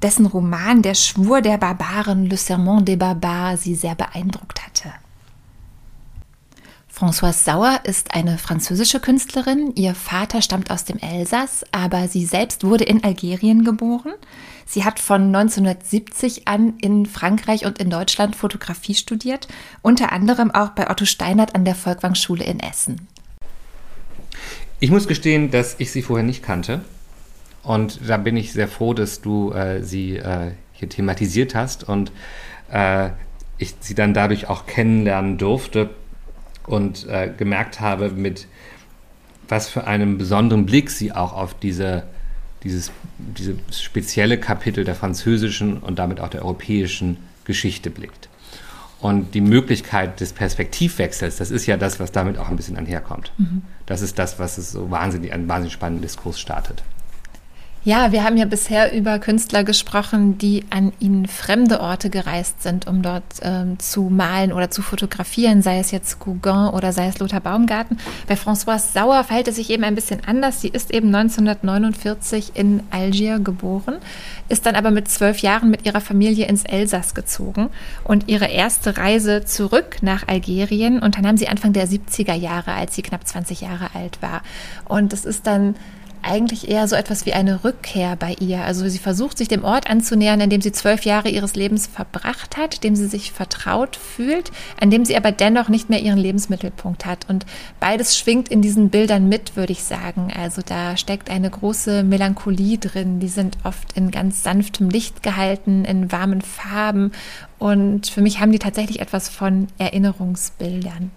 [0.02, 4.92] dessen Roman Der Schwur der Barbaren, Le Serment des Barbares, sie sehr beeindruckt hatte.
[6.92, 9.72] Françoise Sauer ist eine französische Künstlerin.
[9.76, 14.14] Ihr Vater stammt aus dem Elsass, aber sie selbst wurde in Algerien geboren.
[14.70, 19.48] Sie hat von 1970 an in Frankreich und in Deutschland Fotografie studiert,
[19.80, 23.08] unter anderem auch bei Otto Steinert an der Volkwang-Schule in Essen.
[24.78, 26.82] Ich muss gestehen, dass ich sie vorher nicht kannte.
[27.62, 32.12] Und da bin ich sehr froh, dass du äh, sie äh, hier thematisiert hast und
[32.70, 33.08] äh,
[33.56, 35.88] ich sie dann dadurch auch kennenlernen durfte
[36.66, 38.46] und äh, gemerkt habe, mit
[39.48, 42.04] was für einem besonderen Blick sie auch auf diese
[42.64, 48.28] dieses, diese spezielle Kapitel der französischen und damit auch der europäischen Geschichte blickt.
[49.00, 53.32] Und die Möglichkeit des Perspektivwechsels, das ist ja das, was damit auch ein bisschen einherkommt.
[53.38, 53.62] Mhm.
[53.86, 56.82] Das ist das, was es so wahnsinnig, einen wahnsinnig spannenden Diskurs startet.
[57.88, 62.86] Ja, wir haben ja bisher über Künstler gesprochen, die an ihnen fremde Orte gereist sind,
[62.86, 67.18] um dort ähm, zu malen oder zu fotografieren, sei es jetzt Gauguin oder sei es
[67.18, 67.98] Lothar Baumgarten.
[68.26, 70.60] Bei Françoise Sauer verhält es sich eben ein bisschen anders.
[70.60, 73.96] Sie ist eben 1949 in Algier geboren,
[74.50, 77.70] ist dann aber mit zwölf Jahren mit ihrer Familie ins Elsass gezogen
[78.04, 83.00] und ihre erste Reise zurück nach Algerien unternahm sie Anfang der 70er Jahre, als sie
[83.00, 84.42] knapp 20 Jahre alt war.
[84.84, 85.74] Und es ist dann
[86.22, 88.64] eigentlich eher so etwas wie eine Rückkehr bei ihr.
[88.64, 92.56] Also sie versucht sich dem Ort anzunähern, an dem sie zwölf Jahre ihres Lebens verbracht
[92.56, 94.50] hat, dem sie sich vertraut fühlt,
[94.80, 97.28] an dem sie aber dennoch nicht mehr ihren Lebensmittelpunkt hat.
[97.28, 97.46] Und
[97.80, 100.32] beides schwingt in diesen Bildern mit, würde ich sagen.
[100.36, 103.20] Also da steckt eine große Melancholie drin.
[103.20, 107.12] Die sind oft in ganz sanftem Licht gehalten, in warmen Farben.
[107.58, 111.10] Und für mich haben die tatsächlich etwas von Erinnerungsbildern.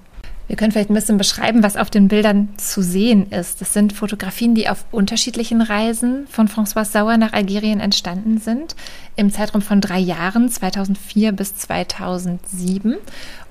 [0.52, 3.62] Wir können vielleicht ein bisschen beschreiben, was auf den Bildern zu sehen ist.
[3.62, 8.76] Das sind Fotografien, die auf unterschiedlichen Reisen von François Sauer nach Algerien entstanden sind,
[9.16, 12.98] im Zeitraum von drei Jahren, 2004 bis 2007.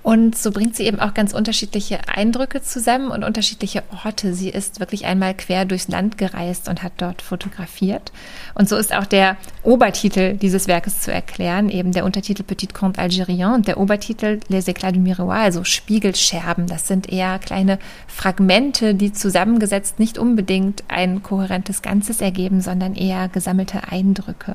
[0.03, 4.32] Und so bringt sie eben auch ganz unterschiedliche Eindrücke zusammen und unterschiedliche Orte.
[4.34, 8.11] Sie ist wirklich einmal quer durchs Land gereist und hat dort fotografiert.
[8.55, 13.01] Und so ist auch der Obertitel dieses Werkes zu erklären, eben der Untertitel Petit Conte
[13.01, 16.66] Algérien und der Obertitel Les Éclats du Miroir, also Spiegelscherben.
[16.66, 23.28] Das sind eher kleine Fragmente, die zusammengesetzt nicht unbedingt ein kohärentes Ganzes ergeben, sondern eher
[23.28, 24.55] gesammelte Eindrücke.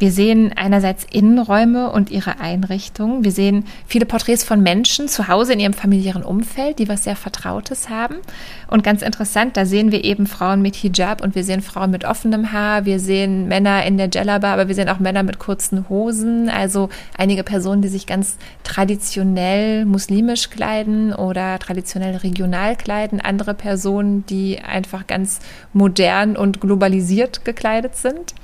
[0.00, 3.22] Wir sehen einerseits Innenräume und ihre Einrichtung.
[3.22, 7.16] Wir sehen viele Porträts von Menschen zu Hause in ihrem familiären Umfeld, die was sehr
[7.16, 8.16] Vertrautes haben.
[8.66, 12.06] Und ganz interessant, da sehen wir eben Frauen mit Hijab und wir sehen Frauen mit
[12.06, 12.86] offenem Haar.
[12.86, 16.48] Wir sehen Männer in der Jellaba, aber wir sehen auch Männer mit kurzen Hosen.
[16.48, 16.88] Also
[17.18, 23.20] einige Personen, die sich ganz traditionell muslimisch kleiden oder traditionell regional kleiden.
[23.20, 25.40] Andere Personen, die einfach ganz
[25.74, 28.34] modern und globalisiert gekleidet sind.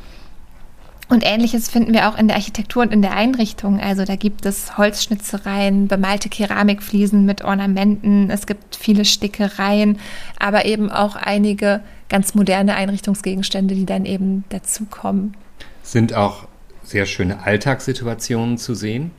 [1.09, 3.79] Und ähnliches finden wir auch in der Architektur und in der Einrichtung.
[3.79, 10.01] Also da gibt es Holzschnitzereien, bemalte Keramikfliesen mit Ornamenten, es gibt viele Stickereien,
[10.41, 15.37] aber eben auch einige ganz moderne Einrichtungsgegenstände, die dann eben dazukommen.
[15.83, 16.49] Sind auch
[16.83, 19.13] sehr schöne Alltagssituationen zu sehen.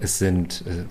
[0.00, 0.84] Es sind äh,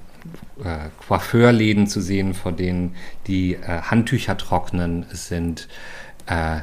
[0.63, 2.95] äh, Coiffeurläden zu sehen, vor denen
[3.27, 5.05] die äh, Handtücher trocknen.
[5.11, 5.67] Es sind
[6.27, 6.57] äh,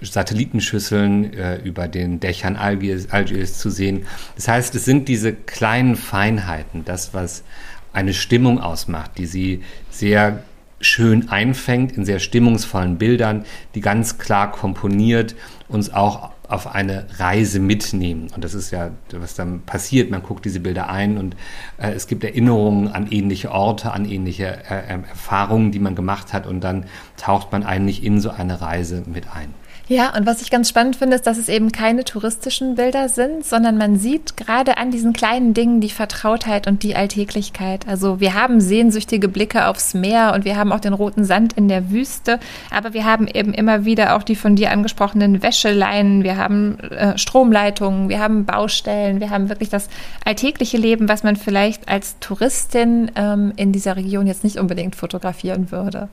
[0.00, 4.06] Satellitenschüsseln äh, über den Dächern Algiers, Algiers zu sehen.
[4.34, 7.44] Das heißt, es sind diese kleinen Feinheiten, das, was
[7.92, 10.42] eine Stimmung ausmacht, die sie sehr
[10.80, 13.44] schön einfängt in sehr stimmungsvollen Bildern,
[13.74, 15.34] die ganz klar komponiert
[15.68, 18.28] uns auch auf eine Reise mitnehmen.
[18.34, 20.10] Und das ist ja, was dann passiert.
[20.10, 21.34] Man guckt diese Bilder ein und
[21.78, 26.46] äh, es gibt Erinnerungen an ähnliche Orte, an ähnliche äh, Erfahrungen, die man gemacht hat.
[26.46, 26.84] Und dann
[27.16, 29.54] taucht man eigentlich in so eine Reise mit ein.
[29.88, 33.46] Ja, und was ich ganz spannend finde, ist, dass es eben keine touristischen Bilder sind,
[33.46, 37.86] sondern man sieht gerade an diesen kleinen Dingen die Vertrautheit und die Alltäglichkeit.
[37.86, 41.68] Also wir haben sehnsüchtige Blicke aufs Meer und wir haben auch den roten Sand in
[41.68, 42.40] der Wüste,
[42.72, 47.16] aber wir haben eben immer wieder auch die von dir angesprochenen Wäscheleinen, wir haben äh,
[47.16, 49.88] Stromleitungen, wir haben Baustellen, wir haben wirklich das
[50.24, 55.70] alltägliche Leben, was man vielleicht als Touristin ähm, in dieser Region jetzt nicht unbedingt fotografieren
[55.70, 56.08] würde.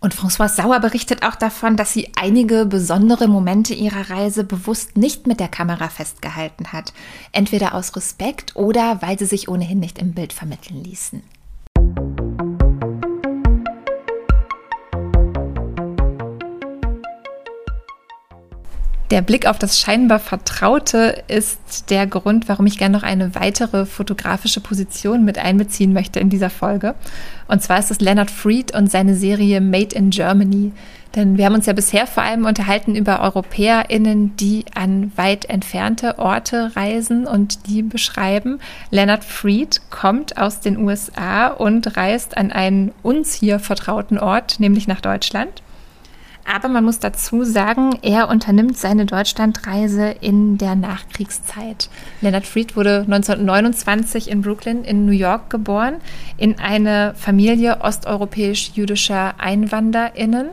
[0.00, 5.26] Und François Sauer berichtet auch davon, dass sie einige besondere Momente ihrer Reise bewusst nicht
[5.26, 6.94] mit der Kamera festgehalten hat.
[7.32, 11.22] Entweder aus Respekt oder weil sie sich ohnehin nicht im Bild vermitteln ließen.
[19.10, 23.84] Der Blick auf das scheinbar Vertraute ist der Grund, warum ich gerne noch eine weitere
[23.84, 26.94] fotografische Position mit einbeziehen möchte in dieser Folge.
[27.48, 30.70] Und zwar ist es Leonard Fried und seine Serie Made in Germany.
[31.16, 36.20] Denn wir haben uns ja bisher vor allem unterhalten über EuropäerInnen, die an weit entfernte
[36.20, 38.60] Orte reisen und die beschreiben.
[38.92, 44.86] Leonard Fried kommt aus den USA und reist an einen uns hier vertrauten Ort, nämlich
[44.86, 45.62] nach Deutschland.
[46.52, 51.88] Aber man muss dazu sagen, er unternimmt seine Deutschlandreise in der Nachkriegszeit.
[52.22, 55.98] Leonard Fried wurde 1929 in Brooklyn in New York geboren,
[56.36, 60.48] in eine Familie osteuropäisch-jüdischer EinwanderInnen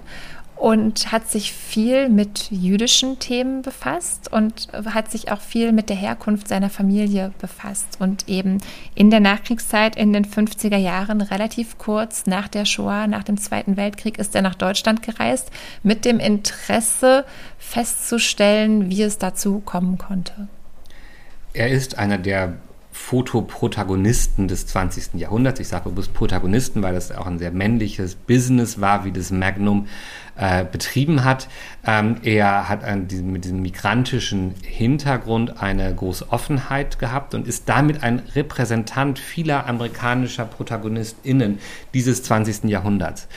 [0.58, 5.96] und hat sich viel mit jüdischen Themen befasst und hat sich auch viel mit der
[5.96, 8.58] Herkunft seiner Familie befasst und eben
[8.96, 13.78] in der Nachkriegszeit in den 50er Jahren relativ kurz nach der Shoah, nach dem Zweiten
[13.78, 15.52] Weltkrieg ist er nach Deutschland gereist
[15.84, 17.26] mit dem Interesse
[17.60, 20.48] festzustellen, wie es dazu kommen konnte.
[21.54, 22.58] Er ist einer der
[22.98, 25.14] Fotoprotagonisten des 20.
[25.14, 25.60] Jahrhunderts.
[25.60, 29.88] Ich sage bewusst Protagonisten, weil das auch ein sehr männliches Business war, wie das Magnum
[30.38, 31.48] äh, betrieben hat.
[31.86, 37.68] Ähm, er hat an diesem, mit diesem migrantischen Hintergrund eine große Offenheit gehabt und ist
[37.70, 41.60] damit ein Repräsentant vieler amerikanischer ProtagonistInnen
[41.94, 42.66] dieses 20.
[42.66, 43.28] Jahrhunderts.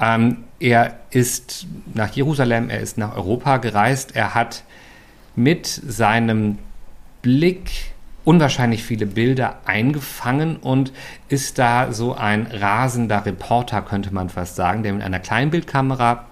[0.00, 4.64] Ähm, er ist nach Jerusalem, er ist nach Europa gereist, er hat
[5.36, 6.58] mit seinem
[7.22, 7.70] Blick
[8.24, 10.92] unwahrscheinlich viele Bilder eingefangen und
[11.28, 16.27] ist da so ein rasender Reporter, könnte man fast sagen, der mit einer Kleinbildkamera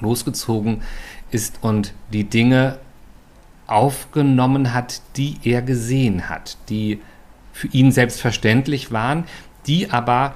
[0.00, 0.82] losgezogen
[1.30, 2.78] ist und die Dinge
[3.66, 7.00] aufgenommen hat, die er gesehen hat, die
[7.52, 9.24] für ihn selbstverständlich waren,
[9.66, 10.34] die aber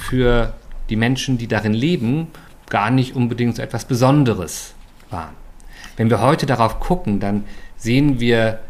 [0.00, 0.54] für
[0.88, 2.28] die Menschen, die darin leben,
[2.68, 4.74] gar nicht unbedingt so etwas Besonderes
[5.10, 5.34] waren.
[5.96, 7.44] Wenn wir heute darauf gucken, dann
[7.76, 8.60] sehen wir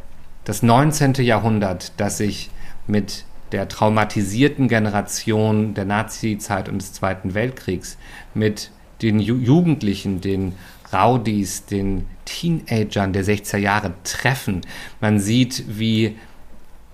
[0.45, 1.15] das 19.
[1.15, 2.51] Jahrhundert, das sich
[2.87, 7.97] mit der traumatisierten Generation der Nazi-Zeit und des Zweiten Weltkriegs,
[8.35, 8.71] mit
[9.03, 10.55] den Ju Jugendlichen, den
[10.93, 14.61] Rowdies, den Teenagern der 60er Jahre treffen.
[15.01, 16.17] Man sieht, wie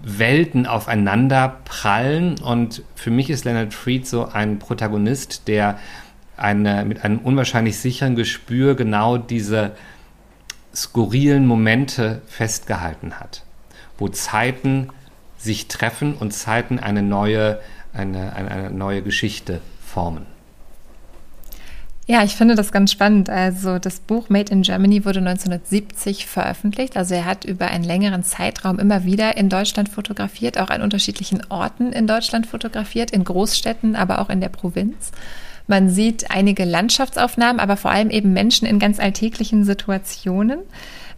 [0.00, 5.78] Welten aufeinander prallen und für mich ist Leonard Fried so ein Protagonist, der
[6.36, 9.72] eine, mit einem unwahrscheinlich sicheren Gespür genau diese
[10.72, 13.42] skurrilen Momente festgehalten hat,
[13.98, 14.90] wo Zeiten
[15.36, 17.58] sich treffen und Zeiten eine neue,
[17.92, 20.37] eine, eine, eine neue Geschichte formen.
[22.10, 23.28] Ja, ich finde das ganz spannend.
[23.28, 26.96] Also das Buch Made in Germany wurde 1970 veröffentlicht.
[26.96, 31.42] Also er hat über einen längeren Zeitraum immer wieder in Deutschland fotografiert, auch an unterschiedlichen
[31.50, 35.12] Orten in Deutschland fotografiert, in Großstädten, aber auch in der Provinz.
[35.66, 40.60] Man sieht einige Landschaftsaufnahmen, aber vor allem eben Menschen in ganz alltäglichen Situationen.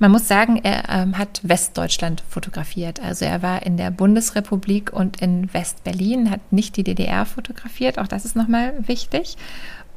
[0.01, 3.01] Man muss sagen, er ähm, hat Westdeutschland fotografiert.
[3.01, 8.01] Also er war in der Bundesrepublik und in Westberlin, hat nicht die DDR fotografiert.
[8.01, 9.37] Auch das ist nochmal wichtig.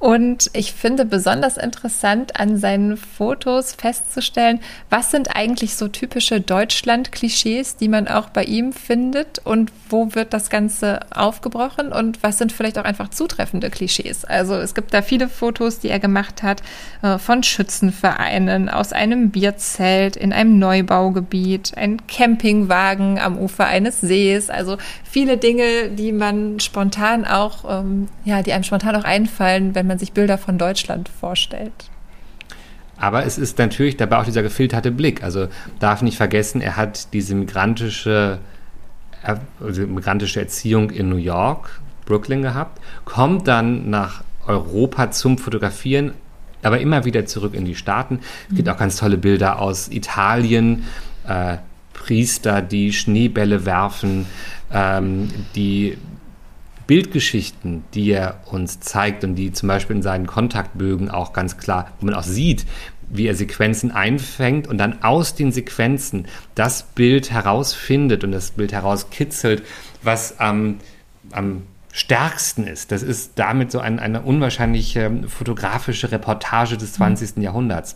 [0.04, 7.78] Und ich finde besonders interessant an seinen Fotos festzustellen, was sind eigentlich so typische Deutschland-Klischees,
[7.78, 12.52] die man auch bei ihm findet und wo wird das Ganze aufgebrochen und was sind
[12.52, 14.26] vielleicht auch einfach zutreffende Klischees.
[14.26, 16.64] Also es gibt da viele Fotos, die er gemacht hat
[17.02, 24.50] äh, von Schützenvereinen, aus einem Bierzelt in einem Neubaugebiet, ein Campingwagen am Ufer eines Sees.
[24.50, 24.78] Also
[25.14, 30.00] viele Dinge, die man spontan auch, ähm, ja, die einem spontan auch einfallen, wenn man
[30.00, 31.72] sich Bilder von Deutschland vorstellt.
[32.98, 35.24] Aber es ist natürlich dabei auch dieser gefilterte Blick.
[35.24, 35.50] Also
[35.80, 38.40] darf nicht vergessen, er hat diese migrantische,
[39.24, 46.14] also migrantische Erziehung in New York, Brooklyn gehabt, kommt dann nach Europa zum Fotografieren,
[46.64, 48.20] aber immer wieder zurück in die Staaten.
[48.50, 48.74] Es gibt mhm.
[48.74, 50.86] auch ganz tolle Bilder aus Italien,
[51.28, 51.58] äh,
[51.94, 54.26] Priester, die Schneebälle werfen,
[54.74, 55.98] ähm, die
[56.88, 61.92] Bildgeschichten, die er uns zeigt und die zum Beispiel in seinen Kontaktbögen auch ganz klar,
[62.00, 62.66] wo man auch sieht,
[63.10, 68.74] wie er Sequenzen einfängt und dann aus den Sequenzen das Bild herausfindet und das Bild
[68.74, 69.64] herauskitzelt,
[70.02, 70.80] was am,
[71.32, 72.92] am stärksten ist.
[72.92, 77.38] Das ist damit so ein, eine unwahrscheinliche fotografische Reportage des 20.
[77.38, 77.44] Mhm.
[77.44, 77.96] Jahrhunderts.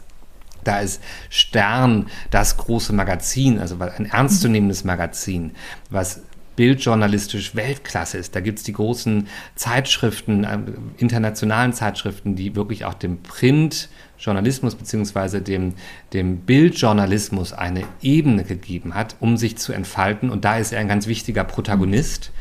[0.64, 5.52] Da ist Stern das große Magazin, also ein ernstzunehmendes Magazin,
[5.90, 6.22] was
[6.58, 8.36] bildjournalistisch Weltklasse ist.
[8.36, 10.60] Da gibt es die großen Zeitschriften, äh,
[10.98, 15.76] internationalen Zeitschriften, die wirklich auch dem Printjournalismus beziehungsweise dem,
[16.12, 20.30] dem Bildjournalismus eine Ebene gegeben hat, um sich zu entfalten.
[20.30, 22.32] Und da ist er ein ganz wichtiger Protagonist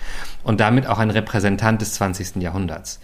[0.42, 2.42] und damit auch ein Repräsentant des 20.
[2.42, 2.98] Jahrhunderts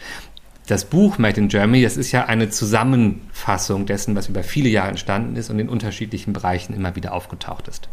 [0.69, 4.91] das Buch Made in Germany, das ist ja eine Zusammenfassung dessen, was über viele Jahre
[4.91, 7.89] entstanden ist und in unterschiedlichen Bereichen immer wieder aufgetaucht ist.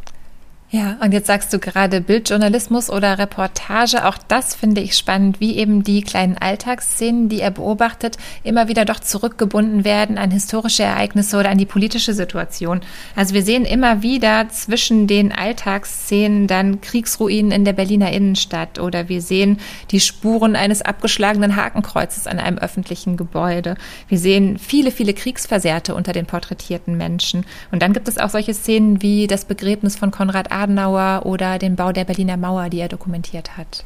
[0.71, 4.05] Ja, und jetzt sagst du gerade Bildjournalismus oder Reportage.
[4.05, 8.85] Auch das finde ich spannend, wie eben die kleinen Alltagsszenen, die er beobachtet, immer wieder
[8.85, 12.81] doch zurückgebunden werden an historische Ereignisse oder an die politische Situation.
[13.15, 19.09] Also wir sehen immer wieder zwischen den Alltagsszenen dann Kriegsruinen in der Berliner Innenstadt oder
[19.09, 19.57] wir sehen
[19.89, 23.75] die Spuren eines abgeschlagenen Hakenkreuzes an einem öffentlichen Gebäude.
[24.07, 27.43] Wir sehen viele, viele Kriegsversehrte unter den porträtierten Menschen.
[27.71, 31.75] Und dann gibt es auch solche Szenen wie das Begräbnis von Konrad Adenauer oder den
[31.75, 33.85] Bau der Berliner Mauer, die er dokumentiert hat.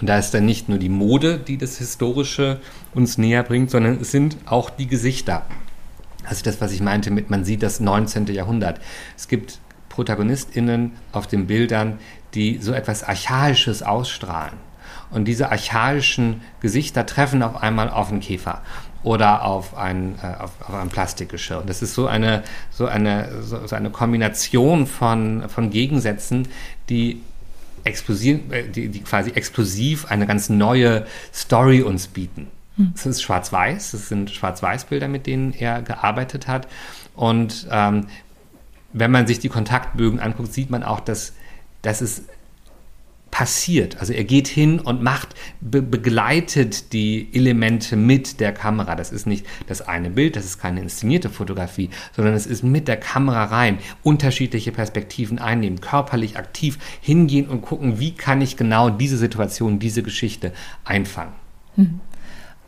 [0.00, 2.60] Und da ist dann nicht nur die Mode, die das Historische
[2.94, 5.42] uns näher bringt, sondern es sind auch die Gesichter.
[6.24, 8.26] Also das, was ich meinte mit, man sieht das 19.
[8.26, 8.80] Jahrhundert.
[9.16, 9.58] Es gibt
[9.88, 11.98] ProtagonistInnen auf den Bildern,
[12.34, 14.54] die so etwas Archaisches ausstrahlen.
[15.10, 18.62] Und diese archaischen Gesichter treffen auf einmal auf einen Käfer
[19.02, 21.60] oder auf ein, äh, auf, auf, ein Plastikgeschirr.
[21.60, 26.48] Und das ist so eine, so eine, so, so eine Kombination von, von Gegensätzen,
[26.88, 27.20] die
[27.84, 32.48] explosiv, äh, die, die quasi explosiv eine ganz neue Story uns bieten.
[32.76, 32.92] Hm.
[32.94, 36.68] Es ist schwarz-weiß, es sind Schwarz-Weiß-Bilder, mit denen er gearbeitet hat.
[37.14, 38.06] Und ähm,
[38.92, 41.32] wenn man sich die Kontaktbögen anguckt, sieht man auch, dass,
[41.82, 42.24] dass es
[43.32, 43.98] passiert.
[43.98, 48.94] Also er geht hin und macht, be begleitet die Elemente mit der Kamera.
[48.94, 52.86] Das ist nicht das eine Bild, das ist keine inszenierte Fotografie, sondern es ist mit
[52.86, 58.90] der Kamera rein, unterschiedliche Perspektiven einnehmen, körperlich aktiv hingehen und gucken, wie kann ich genau
[58.90, 60.52] diese Situation, diese Geschichte
[60.84, 61.32] einfangen.
[61.76, 62.00] Mhm.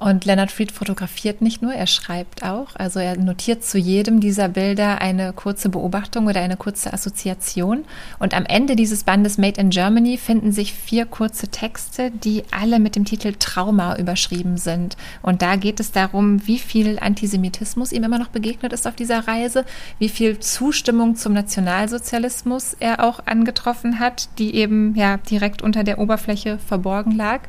[0.01, 2.75] Und Leonard Fried fotografiert nicht nur, er schreibt auch.
[2.75, 7.85] Also er notiert zu jedem dieser Bilder eine kurze Beobachtung oder eine kurze Assoziation.
[8.19, 12.81] Und am Ende dieses Bandes Made in Germany finden sich vier kurze Texte, die alle
[12.81, 14.97] mit dem Titel Trauma überschrieben sind.
[15.23, 19.29] Und da geht es darum, wie viel Antisemitismus ihm immer noch begegnet ist auf dieser
[19.29, 19.65] Reise,
[20.01, 25.99] wie viel Zustimmung zum Nationalsozialismus er auch angetroffen hat, die eben ja direkt unter der
[25.99, 27.43] Oberfläche verborgen lag.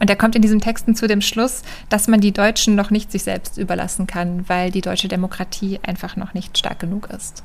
[0.00, 3.12] Und er kommt in diesen Texten zu dem Schluss, dass man die Deutschen noch nicht
[3.12, 7.42] sich selbst überlassen kann, weil die deutsche Demokratie einfach noch nicht stark genug ist.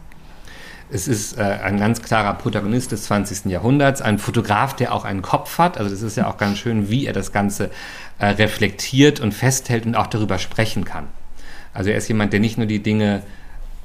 [0.92, 3.46] Es ist äh, ein ganz klarer Protagonist des 20.
[3.46, 5.78] Jahrhunderts, ein Fotograf, der auch einen Kopf hat.
[5.78, 7.70] Also das ist ja auch ganz schön, wie er das Ganze
[8.18, 11.08] äh, reflektiert und festhält und auch darüber sprechen kann.
[11.74, 13.22] Also er ist jemand, der nicht nur die Dinge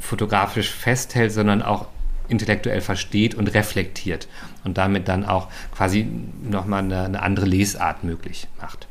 [0.01, 1.87] fotografisch festhält, sondern auch
[2.29, 4.29] intellektuell versteht und reflektiert
[4.65, 6.07] und damit dann auch quasi
[6.43, 8.87] nochmal eine, eine andere Lesart möglich macht.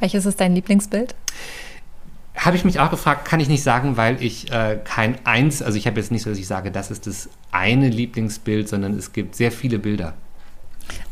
[0.00, 1.14] Welches ist dein Lieblingsbild?
[2.36, 5.76] Habe ich mich auch gefragt, kann ich nicht sagen, weil ich äh, kein eins, also
[5.76, 9.12] ich habe jetzt nicht so, dass ich sage, das ist das eine Lieblingsbild, sondern es
[9.12, 10.14] gibt sehr viele Bilder.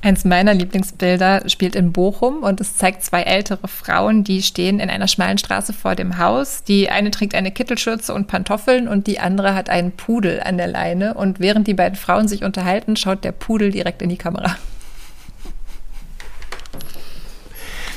[0.03, 4.89] Eins meiner Lieblingsbilder spielt in Bochum und es zeigt zwei ältere Frauen, die stehen in
[4.89, 6.63] einer schmalen Straße vor dem Haus.
[6.63, 10.69] Die eine trägt eine Kittelschürze und Pantoffeln und die andere hat einen Pudel an der
[10.69, 11.15] Leine.
[11.15, 14.57] Und während die beiden Frauen sich unterhalten, schaut der Pudel direkt in die Kamera.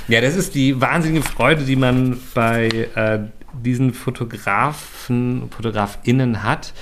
[0.07, 3.19] Ja, das ist die wahnsinnige Freude, die man bei äh,
[3.53, 6.73] diesen Fotografen, FotografInnen hat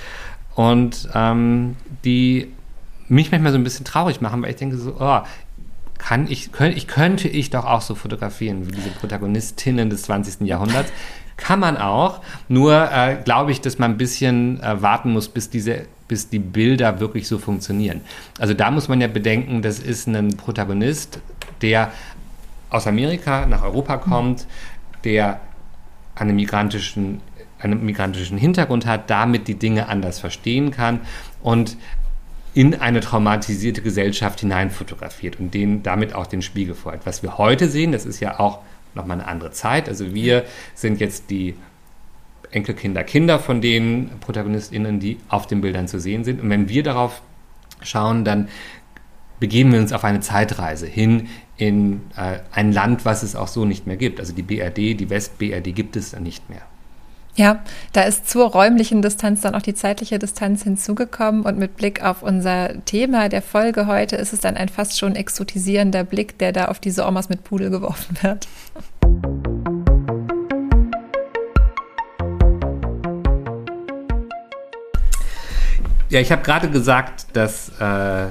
[0.54, 2.52] und ähm, die
[3.08, 5.20] mich manchmal so ein bisschen traurig machen, weil ich denke so, oh,
[5.98, 10.46] kann ich, könnt, ich könnte ich doch auch so fotografieren wie diese Protagonistinnen des 20.
[10.46, 10.92] Jahrhunderts.
[11.36, 15.50] Kann man auch, nur äh, glaube ich, dass man ein bisschen äh, warten muss, bis
[15.50, 18.00] diese bis die Bilder wirklich so funktionieren.
[18.38, 21.20] Also da muss man ja bedenken, das ist ein Protagonist,
[21.60, 21.92] der
[22.70, 24.46] aus Amerika nach Europa kommt,
[25.04, 25.40] der
[26.14, 27.20] einen migrantischen,
[27.60, 31.00] einen migrantischen Hintergrund hat, damit die Dinge anders verstehen kann
[31.42, 31.76] und
[32.58, 37.06] in eine traumatisierte Gesellschaft hinein fotografiert und denen damit auch den Spiegel vorhält.
[37.06, 38.58] Was wir heute sehen, das ist ja auch
[38.96, 39.88] nochmal eine andere Zeit.
[39.88, 40.42] Also wir
[40.74, 41.54] sind jetzt die
[42.50, 46.40] Enkelkinder, Kinder von den ProtagonistInnen, die auf den Bildern zu sehen sind.
[46.40, 47.22] Und wenn wir darauf
[47.80, 48.48] schauen, dann
[49.38, 51.28] begeben wir uns auf eine Zeitreise hin
[51.58, 54.18] in äh, ein Land, was es auch so nicht mehr gibt.
[54.18, 56.62] Also die BRD, die West-BRD gibt es nicht mehr.
[57.38, 57.62] Ja,
[57.92, 62.24] da ist zur räumlichen Distanz dann auch die zeitliche Distanz hinzugekommen und mit Blick auf
[62.24, 66.64] unser Thema der Folge heute ist es dann ein fast schon exotisierender Blick, der da
[66.64, 68.48] auf diese Omas mit Pudel geworfen wird.
[76.08, 78.30] Ja, ich habe gerade gesagt, dass äh,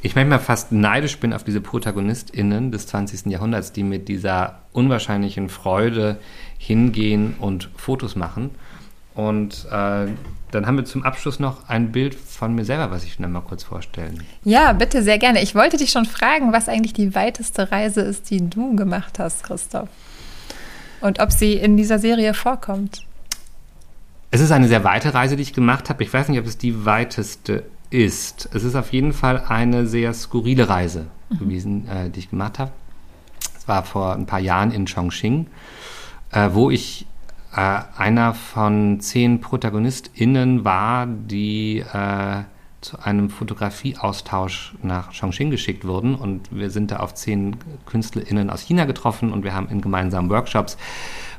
[0.00, 3.26] ich manchmal fast neidisch bin auf diese ProtagonistInnen des 20.
[3.26, 6.18] Jahrhunderts, die mit dieser unwahrscheinlichen Freude
[6.66, 8.50] hingehen und Fotos machen.
[9.14, 10.08] Und äh,
[10.50, 13.40] dann haben wir zum Abschluss noch ein Bild von mir selber, was ich dann mal
[13.40, 14.22] kurz vorstellen.
[14.44, 15.42] Ja, bitte, sehr gerne.
[15.42, 19.42] Ich wollte dich schon fragen, was eigentlich die weiteste Reise ist, die du gemacht hast,
[19.44, 19.88] Christoph.
[21.00, 23.04] Und ob sie in dieser Serie vorkommt.
[24.30, 26.02] Es ist eine sehr weite Reise, die ich gemacht habe.
[26.02, 28.48] Ich weiß nicht, ob es die weiteste ist.
[28.52, 31.38] Es ist auf jeden Fall eine sehr skurrile Reise mhm.
[31.38, 32.72] gewesen, äh, die ich gemacht habe.
[33.56, 35.46] Es war vor ein paar Jahren in Chongqing,
[36.36, 37.06] äh, wo ich
[37.54, 42.42] äh, einer von zehn ProtagonistInnen war, die äh,
[42.82, 46.14] zu einem Fotografieaustausch nach Chongqing geschickt wurden.
[46.14, 47.56] Und wir sind da auf zehn
[47.86, 50.76] KünstlerInnen aus China getroffen und wir haben in gemeinsamen Workshops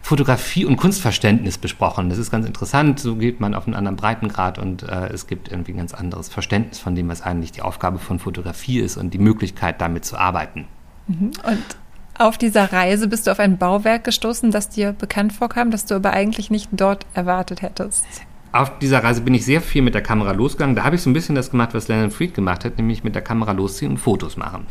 [0.01, 2.09] Fotografie und Kunstverständnis besprochen.
[2.09, 2.99] Das ist ganz interessant.
[2.99, 6.27] So geht man auf einen anderen Breitengrad und äh, es gibt irgendwie ein ganz anderes
[6.27, 10.17] Verständnis von dem, was eigentlich die Aufgabe von Fotografie ist und die Möglichkeit, damit zu
[10.17, 10.65] arbeiten.
[11.07, 11.31] Mhm.
[11.43, 11.77] Und
[12.17, 15.95] auf dieser Reise bist du auf ein Bauwerk gestoßen, das dir bekannt vorkam, das du
[15.95, 18.05] aber eigentlich nicht dort erwartet hättest.
[18.51, 20.75] Auf dieser Reise bin ich sehr viel mit der Kamera losgegangen.
[20.75, 23.13] Da habe ich so ein bisschen das gemacht, was Lennon Fried gemacht hat, nämlich mit
[23.13, 24.65] der Kamera losziehen und Fotos machen.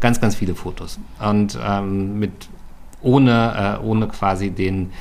[0.00, 0.98] Ganz, ganz viele Fotos.
[1.20, 2.48] Und ähm, mit,
[3.02, 4.92] ohne, äh, ohne quasi den,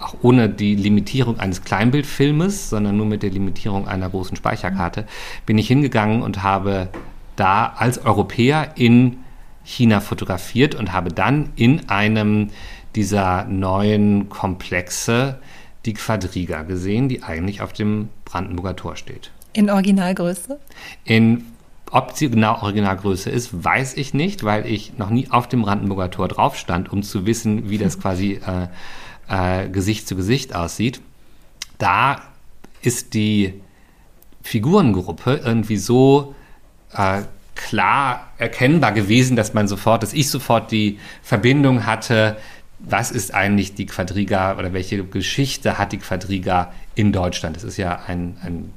[0.00, 5.06] auch ohne die Limitierung eines Kleinbildfilmes, sondern nur mit der Limitierung einer großen Speicherkarte,
[5.44, 6.88] bin ich hingegangen und habe
[7.36, 9.18] da als Europäer in
[9.68, 12.48] China fotografiert und habe dann in einem
[12.96, 15.38] dieser neuen Komplexe
[15.84, 19.30] die Quadriga gesehen, die eigentlich auf dem Brandenburger Tor steht.
[19.52, 20.58] In Originalgröße?
[21.04, 21.44] In
[21.90, 26.10] ob sie genau Originalgröße ist, weiß ich nicht, weil ich noch nie auf dem Brandenburger
[26.10, 31.00] Tor drauf stand, um zu wissen, wie das quasi äh, äh, Gesicht zu Gesicht aussieht.
[31.78, 32.20] Da
[32.82, 33.54] ist die
[34.42, 36.34] Figurengruppe irgendwie so
[36.92, 37.22] äh,
[37.58, 42.38] klar erkennbar gewesen, dass man sofort, dass ich sofort die Verbindung hatte,
[42.78, 47.56] was ist eigentlich die Quadriga oder welche Geschichte hat die Quadriga in Deutschland?
[47.56, 48.72] Das ist ja ein, ein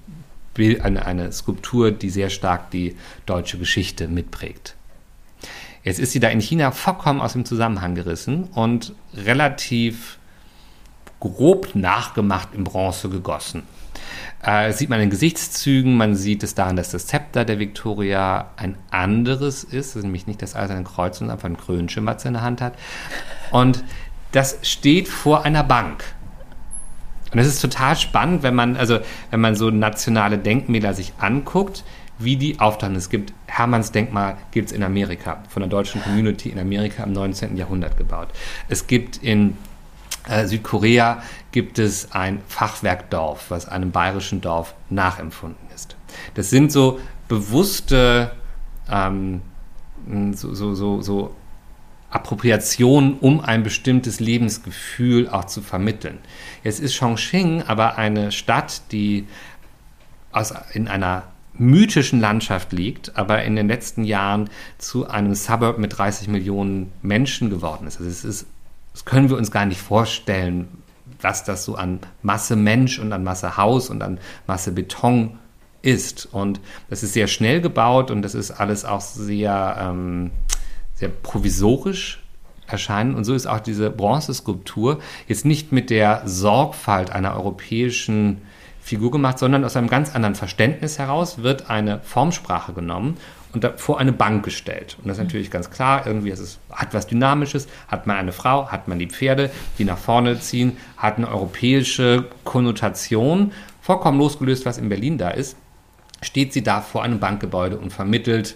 [0.56, 2.96] Bild, eine, eine Skulptur, die sehr stark die
[3.28, 4.76] deutsche Geschichte mitprägt.
[5.84, 10.18] Jetzt ist sie da in China vollkommen aus dem Zusammenhang gerissen und relativ
[11.20, 13.64] grob nachgemacht in Bronze gegossen.
[14.44, 18.76] Äh, sieht man in Gesichtszügen, man sieht es daran, dass das Zepter der Victoria ein
[18.90, 21.58] anderes ist, nämlich nicht das Eiserne Kreuz, sondern einfach ein
[22.22, 22.74] sie in der Hand hat.
[23.52, 23.84] Und
[24.32, 26.04] das steht vor einer Bank.
[27.32, 29.00] Und das ist total spannend, wenn man, also,
[29.30, 31.84] wenn man so nationale Denkmäler sich anguckt,
[32.18, 32.96] wie die auftauchen.
[32.96, 37.14] Es gibt Hermanns Denkmal gibt es in Amerika, von der deutschen Community in Amerika im
[37.14, 37.58] 19.
[37.58, 38.30] Jahrhundert gebaut.
[38.70, 39.58] Es gibt in
[40.46, 45.96] Südkorea gibt es ein Fachwerkdorf, was einem bayerischen Dorf nachempfunden ist.
[46.36, 48.32] Das sind so bewusste,
[48.90, 49.42] ähm,
[50.34, 51.36] so, so, so, so
[52.10, 56.20] Appropriation, um ein bestimmtes Lebensgefühl auch zu vermitteln.
[56.64, 59.28] Jetzt ist Chongqing aber eine Stadt, die
[60.32, 61.24] aus, in einer
[61.54, 67.50] mythischen Landschaft liegt, aber in den letzten Jahren zu einem Suburb mit 30 Millionen Menschen
[67.50, 67.98] geworden ist.
[67.98, 68.46] Also es ist,
[68.94, 70.68] das können wir uns gar nicht vorstellen,
[71.22, 75.40] was das so an Masse Mensch und an Masse Haus und an Masse Beton
[75.82, 76.28] ist.
[76.32, 76.60] Und
[76.90, 80.32] das ist sehr schnell gebaut und das ist alles auch sehr, ähm,
[80.96, 82.22] sehr provisorisch
[82.68, 83.16] erscheinen.
[83.16, 88.42] Und so ist auch diese Bronzeskulptur jetzt nicht mit der Sorgfalt einer europäischen
[88.82, 93.18] Figur gemacht, sondern aus einem ganz anderen Verständnis heraus wird eine Formsprache genommen
[93.54, 94.98] und vor eine Bank gestellt.
[95.00, 98.32] Und das ist natürlich ganz klar, irgendwie ist es hat was Dynamisches, hat man eine
[98.32, 103.52] Frau, hat man die Pferde, die nach vorne ziehen, hat eine europäische Konnotation,
[103.82, 105.58] vollkommen losgelöst, was in Berlin da ist,
[106.22, 108.56] steht sie da vor einem Bankgebäude und vermittelt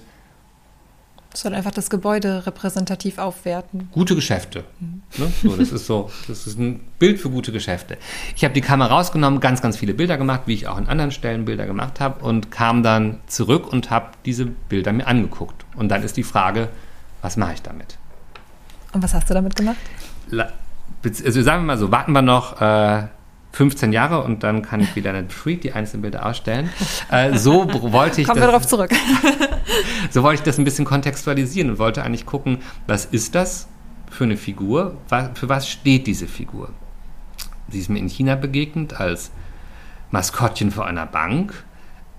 [1.38, 3.90] soll einfach das Gebäude repräsentativ aufwerten.
[3.92, 4.64] Gute Geschäfte.
[4.80, 5.02] Mhm.
[5.18, 5.32] Ne?
[5.42, 7.98] So, das ist so, das ist ein Bild für gute Geschäfte.
[8.36, 11.12] Ich habe die Kamera rausgenommen, ganz, ganz viele Bilder gemacht, wie ich auch an anderen
[11.12, 15.66] Stellen Bilder gemacht habe und kam dann zurück und habe diese Bilder mir angeguckt.
[15.76, 16.70] Und dann ist die Frage,
[17.22, 17.98] was mache ich damit?
[18.94, 19.78] Und was hast du damit gemacht?
[20.32, 23.08] Also sagen wir mal so, warten wir noch äh,
[23.56, 26.70] 15 Jahre und dann kann ich wieder eine Treat die einzelnen Bilder ausstellen.
[27.10, 28.92] Äh, so wollte ich Kommen das, wir darauf zurück.
[30.12, 33.68] so wollte ich das ein bisschen kontextualisieren und wollte eigentlich gucken, was ist das
[34.12, 34.98] für eine Figur?
[35.08, 36.70] Für was steht diese Figur?
[37.70, 39.32] Sie ist mir in China begegnet als
[40.12, 41.64] Maskottchen vor einer Bank.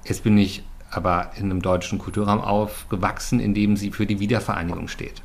[0.05, 4.89] Jetzt bin ich aber in einem deutschen Kulturraum aufgewachsen, in dem sie für die Wiedervereinigung
[4.89, 5.23] steht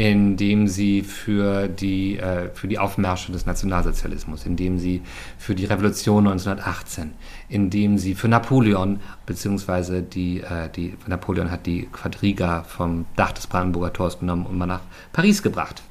[0.00, 5.02] indem sie für die, äh, für die Aufmärsche des Nationalsozialismus, indem sie
[5.36, 7.12] für die Revolution 1918,
[7.50, 13.46] indem sie für Napoleon, beziehungsweise die, äh, die, Napoleon hat die Quadriga vom Dach des
[13.46, 14.80] Brandenburger Tors genommen und mal nach
[15.12, 15.82] Paris gebracht.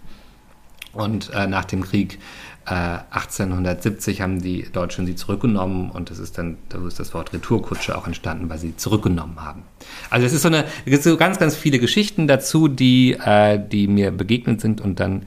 [0.91, 2.17] Und äh, nach dem Krieg
[2.65, 7.33] 1870 äh, haben die Deutschen sie zurückgenommen und das ist dann, da ist das Wort
[7.33, 9.63] Retourkutsche auch entstanden, weil sie zurückgenommen haben.
[10.09, 13.59] Also es ist so eine, es gibt so ganz, ganz viele Geschichten dazu, die, äh,
[13.59, 15.25] die mir begegnet sind und dann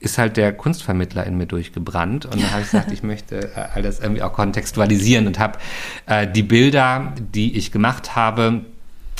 [0.00, 3.68] ist halt der Kunstvermittler in mir durchgebrannt und dann habe ich gesagt, ich möchte äh,
[3.74, 5.58] all das irgendwie auch kontextualisieren und habe
[6.06, 8.62] äh, die Bilder, die ich gemacht habe,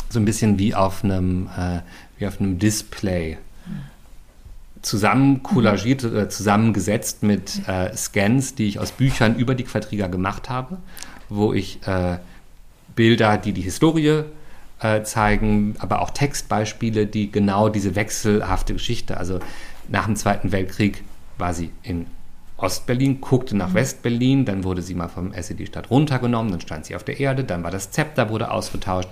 [0.09, 1.81] so ein bisschen wie auf einem, äh,
[2.19, 3.39] wie auf einem Display
[4.83, 10.51] zusammen kollagiert oder zusammengesetzt mit äh, Scans, die ich aus Büchern über die Quadriga gemacht
[10.51, 10.79] habe,
[11.29, 12.19] wo ich äh,
[12.95, 14.25] Bilder, die die Historie
[14.81, 19.39] äh, zeigen, aber auch Textbeispiele, die genau diese wechselhafte Geschichte, also
[19.89, 21.05] nach dem Zweiten Weltkrieg
[21.39, 22.07] war sie in
[22.57, 23.75] Ostberlin, guckte nach mhm.
[23.75, 27.65] Westberlin, dann wurde sie mal vom SED-Stadt runtergenommen, dann stand sie auf der Erde, dann
[27.65, 29.09] war das Zepter, wurde ausgetauscht.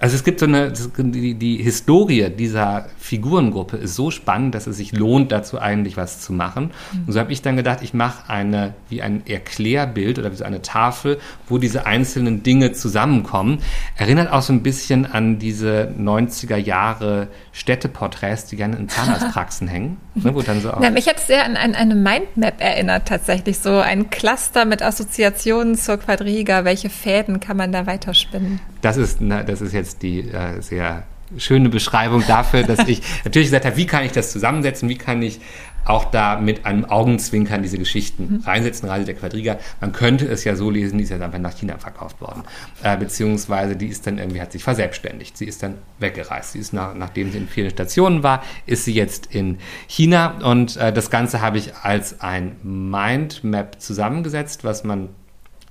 [0.00, 4.78] Also es gibt so eine, die, die Historie dieser Figurengruppe ist so spannend, dass es
[4.78, 6.70] sich lohnt, dazu eigentlich was zu machen.
[6.92, 7.04] Mhm.
[7.06, 10.44] Und so habe ich dann gedacht, ich mache eine, wie ein Erklärbild oder wie so
[10.44, 11.18] eine Tafel,
[11.48, 13.58] wo diese einzelnen Dinge zusammenkommen.
[13.94, 19.98] Erinnert auch so ein bisschen an diese 90er Jahre Städteporträts, die gerne in Zahnarztpraxen hängen.
[20.14, 23.06] Ne, wo dann so auch ja, mich hat es sehr an, an eine Mindmap erinnert,
[23.06, 23.58] tatsächlich.
[23.58, 26.64] So ein Cluster mit Assoziationen zur Quadriga.
[26.64, 28.60] Welche Fäden kann man da weiterspinnen?
[28.82, 31.04] Das ist, na, das ist jetzt die äh, sehr
[31.36, 35.22] schöne Beschreibung dafür, dass ich natürlich gesagt habe, wie kann ich das zusammensetzen, wie kann
[35.22, 35.40] ich
[35.84, 38.40] auch da mit einem Augenzwinkern diese Geschichten mhm.
[38.44, 39.58] reinsetzen, Reise der Quadriga.
[39.80, 42.42] Man könnte es ja so lesen, die ist ja einfach nach China verkauft worden.
[42.82, 45.36] Äh, beziehungsweise die ist dann irgendwie, hat sich verselbstständigt.
[45.36, 46.52] Sie ist dann weggereist.
[46.52, 50.76] Sie ist nach, nachdem sie in vielen Stationen war, ist sie jetzt in China und
[50.76, 55.08] äh, das Ganze habe ich als ein Mindmap zusammengesetzt, was man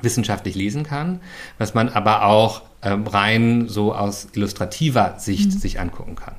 [0.02, 1.20] wissenschaftlich lesen kann,
[1.58, 5.60] was man aber auch ähm, rein so aus illustrativer Sicht mhm.
[5.60, 6.36] sich angucken kann.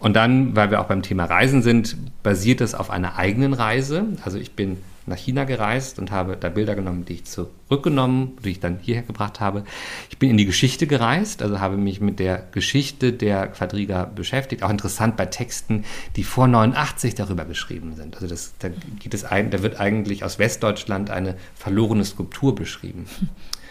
[0.00, 4.04] Und dann, weil wir auch beim Thema Reisen sind, basiert es auf einer eigenen Reise.
[4.24, 8.50] Also ich bin nach China gereist und habe da Bilder genommen, die ich zurückgenommen, die
[8.50, 9.64] ich dann hierher gebracht habe.
[10.10, 14.62] Ich bin in die Geschichte gereist, also habe mich mit der Geschichte der Quadriga beschäftigt.
[14.62, 15.84] Auch interessant bei Texten,
[16.16, 18.16] die vor 89 darüber geschrieben sind.
[18.16, 23.06] Also das, da, geht es ein, da wird eigentlich aus Westdeutschland eine verlorene Skulptur beschrieben.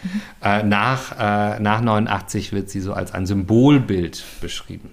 [0.02, 0.68] Mhm.
[0.68, 4.90] Nach, äh, nach 89 wird sie so als ein Symbolbild beschrieben.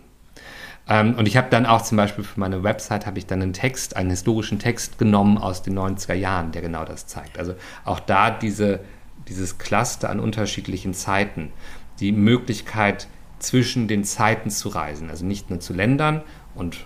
[0.87, 3.53] Ähm, und ich habe dann auch zum Beispiel für meine Website habe ich dann einen
[3.53, 7.39] Text, einen historischen Text genommen aus den 90er Jahren, der genau das zeigt.
[7.39, 8.79] Also auch da diese,
[9.27, 11.51] dieses Cluster an unterschiedlichen Zeiten,
[11.99, 13.07] die Möglichkeit
[13.39, 16.21] zwischen den Zeiten zu reisen, also nicht nur zu Ländern
[16.53, 16.85] und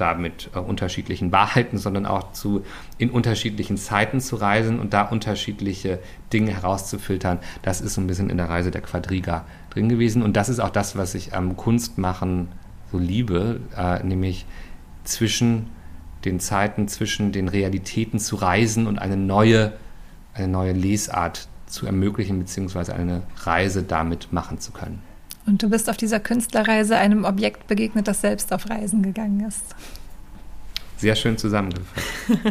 [0.00, 2.64] damit äh, unterschiedlichen Wahrheiten, sondern auch zu
[2.96, 5.98] in unterschiedlichen Zeiten zu reisen und da unterschiedliche
[6.32, 7.38] Dinge herauszufiltern.
[7.62, 10.60] Das ist so ein bisschen in der Reise der Quadriga drin gewesen und das ist
[10.60, 12.48] auch das, was ich am Kunstmachen
[12.90, 14.46] so liebe, äh, nämlich
[15.04, 15.66] zwischen
[16.24, 19.72] den Zeiten, zwischen den Realitäten zu reisen und eine neue,
[20.34, 25.02] eine neue Lesart zu ermöglichen, beziehungsweise eine Reise damit machen zu können.
[25.48, 29.74] Und du bist auf dieser Künstlerreise einem Objekt begegnet, das selbst auf Reisen gegangen ist.
[30.98, 32.06] Sehr schön zusammengefasst.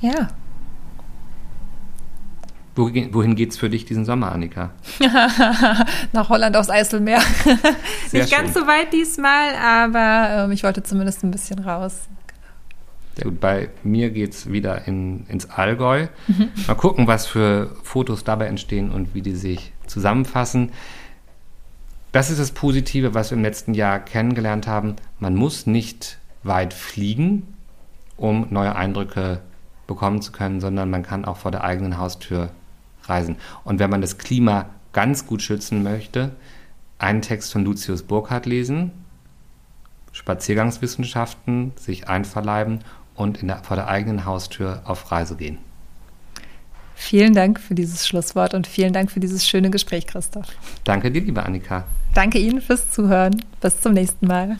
[0.00, 0.28] ja.
[2.74, 4.70] Wohin geht es für dich diesen Sommer, Annika?
[6.12, 7.20] Nach Holland aufs Eiselmeer.
[8.12, 12.08] Nicht ganz so weit diesmal, aber ähm, ich wollte zumindest ein bisschen raus.
[13.14, 13.38] Sehr gut.
[13.38, 16.08] Bei mir geht es wieder in, ins Allgäu.
[16.26, 16.48] Mhm.
[16.66, 20.72] Mal gucken, was für Fotos dabei entstehen und wie die sich zusammenfassen.
[22.12, 24.96] Das ist das Positive, was wir im letzten Jahr kennengelernt haben.
[25.18, 27.54] Man muss nicht weit fliegen,
[28.18, 29.40] um neue Eindrücke
[29.86, 32.50] bekommen zu können, sondern man kann auch vor der eigenen Haustür
[33.04, 33.36] reisen.
[33.64, 36.32] Und wenn man das Klima ganz gut schützen möchte,
[36.98, 38.92] einen Text von Lucius Burkhardt lesen,
[40.12, 42.80] Spaziergangswissenschaften sich einverleiben
[43.14, 45.58] und der, vor der eigenen Haustür auf Reise gehen.
[47.02, 50.46] Vielen Dank für dieses Schlusswort und vielen Dank für dieses schöne Gespräch, Christoph.
[50.84, 51.84] Danke dir, liebe Annika.
[52.14, 53.44] Danke Ihnen fürs Zuhören.
[53.60, 54.56] Bis zum nächsten Mal.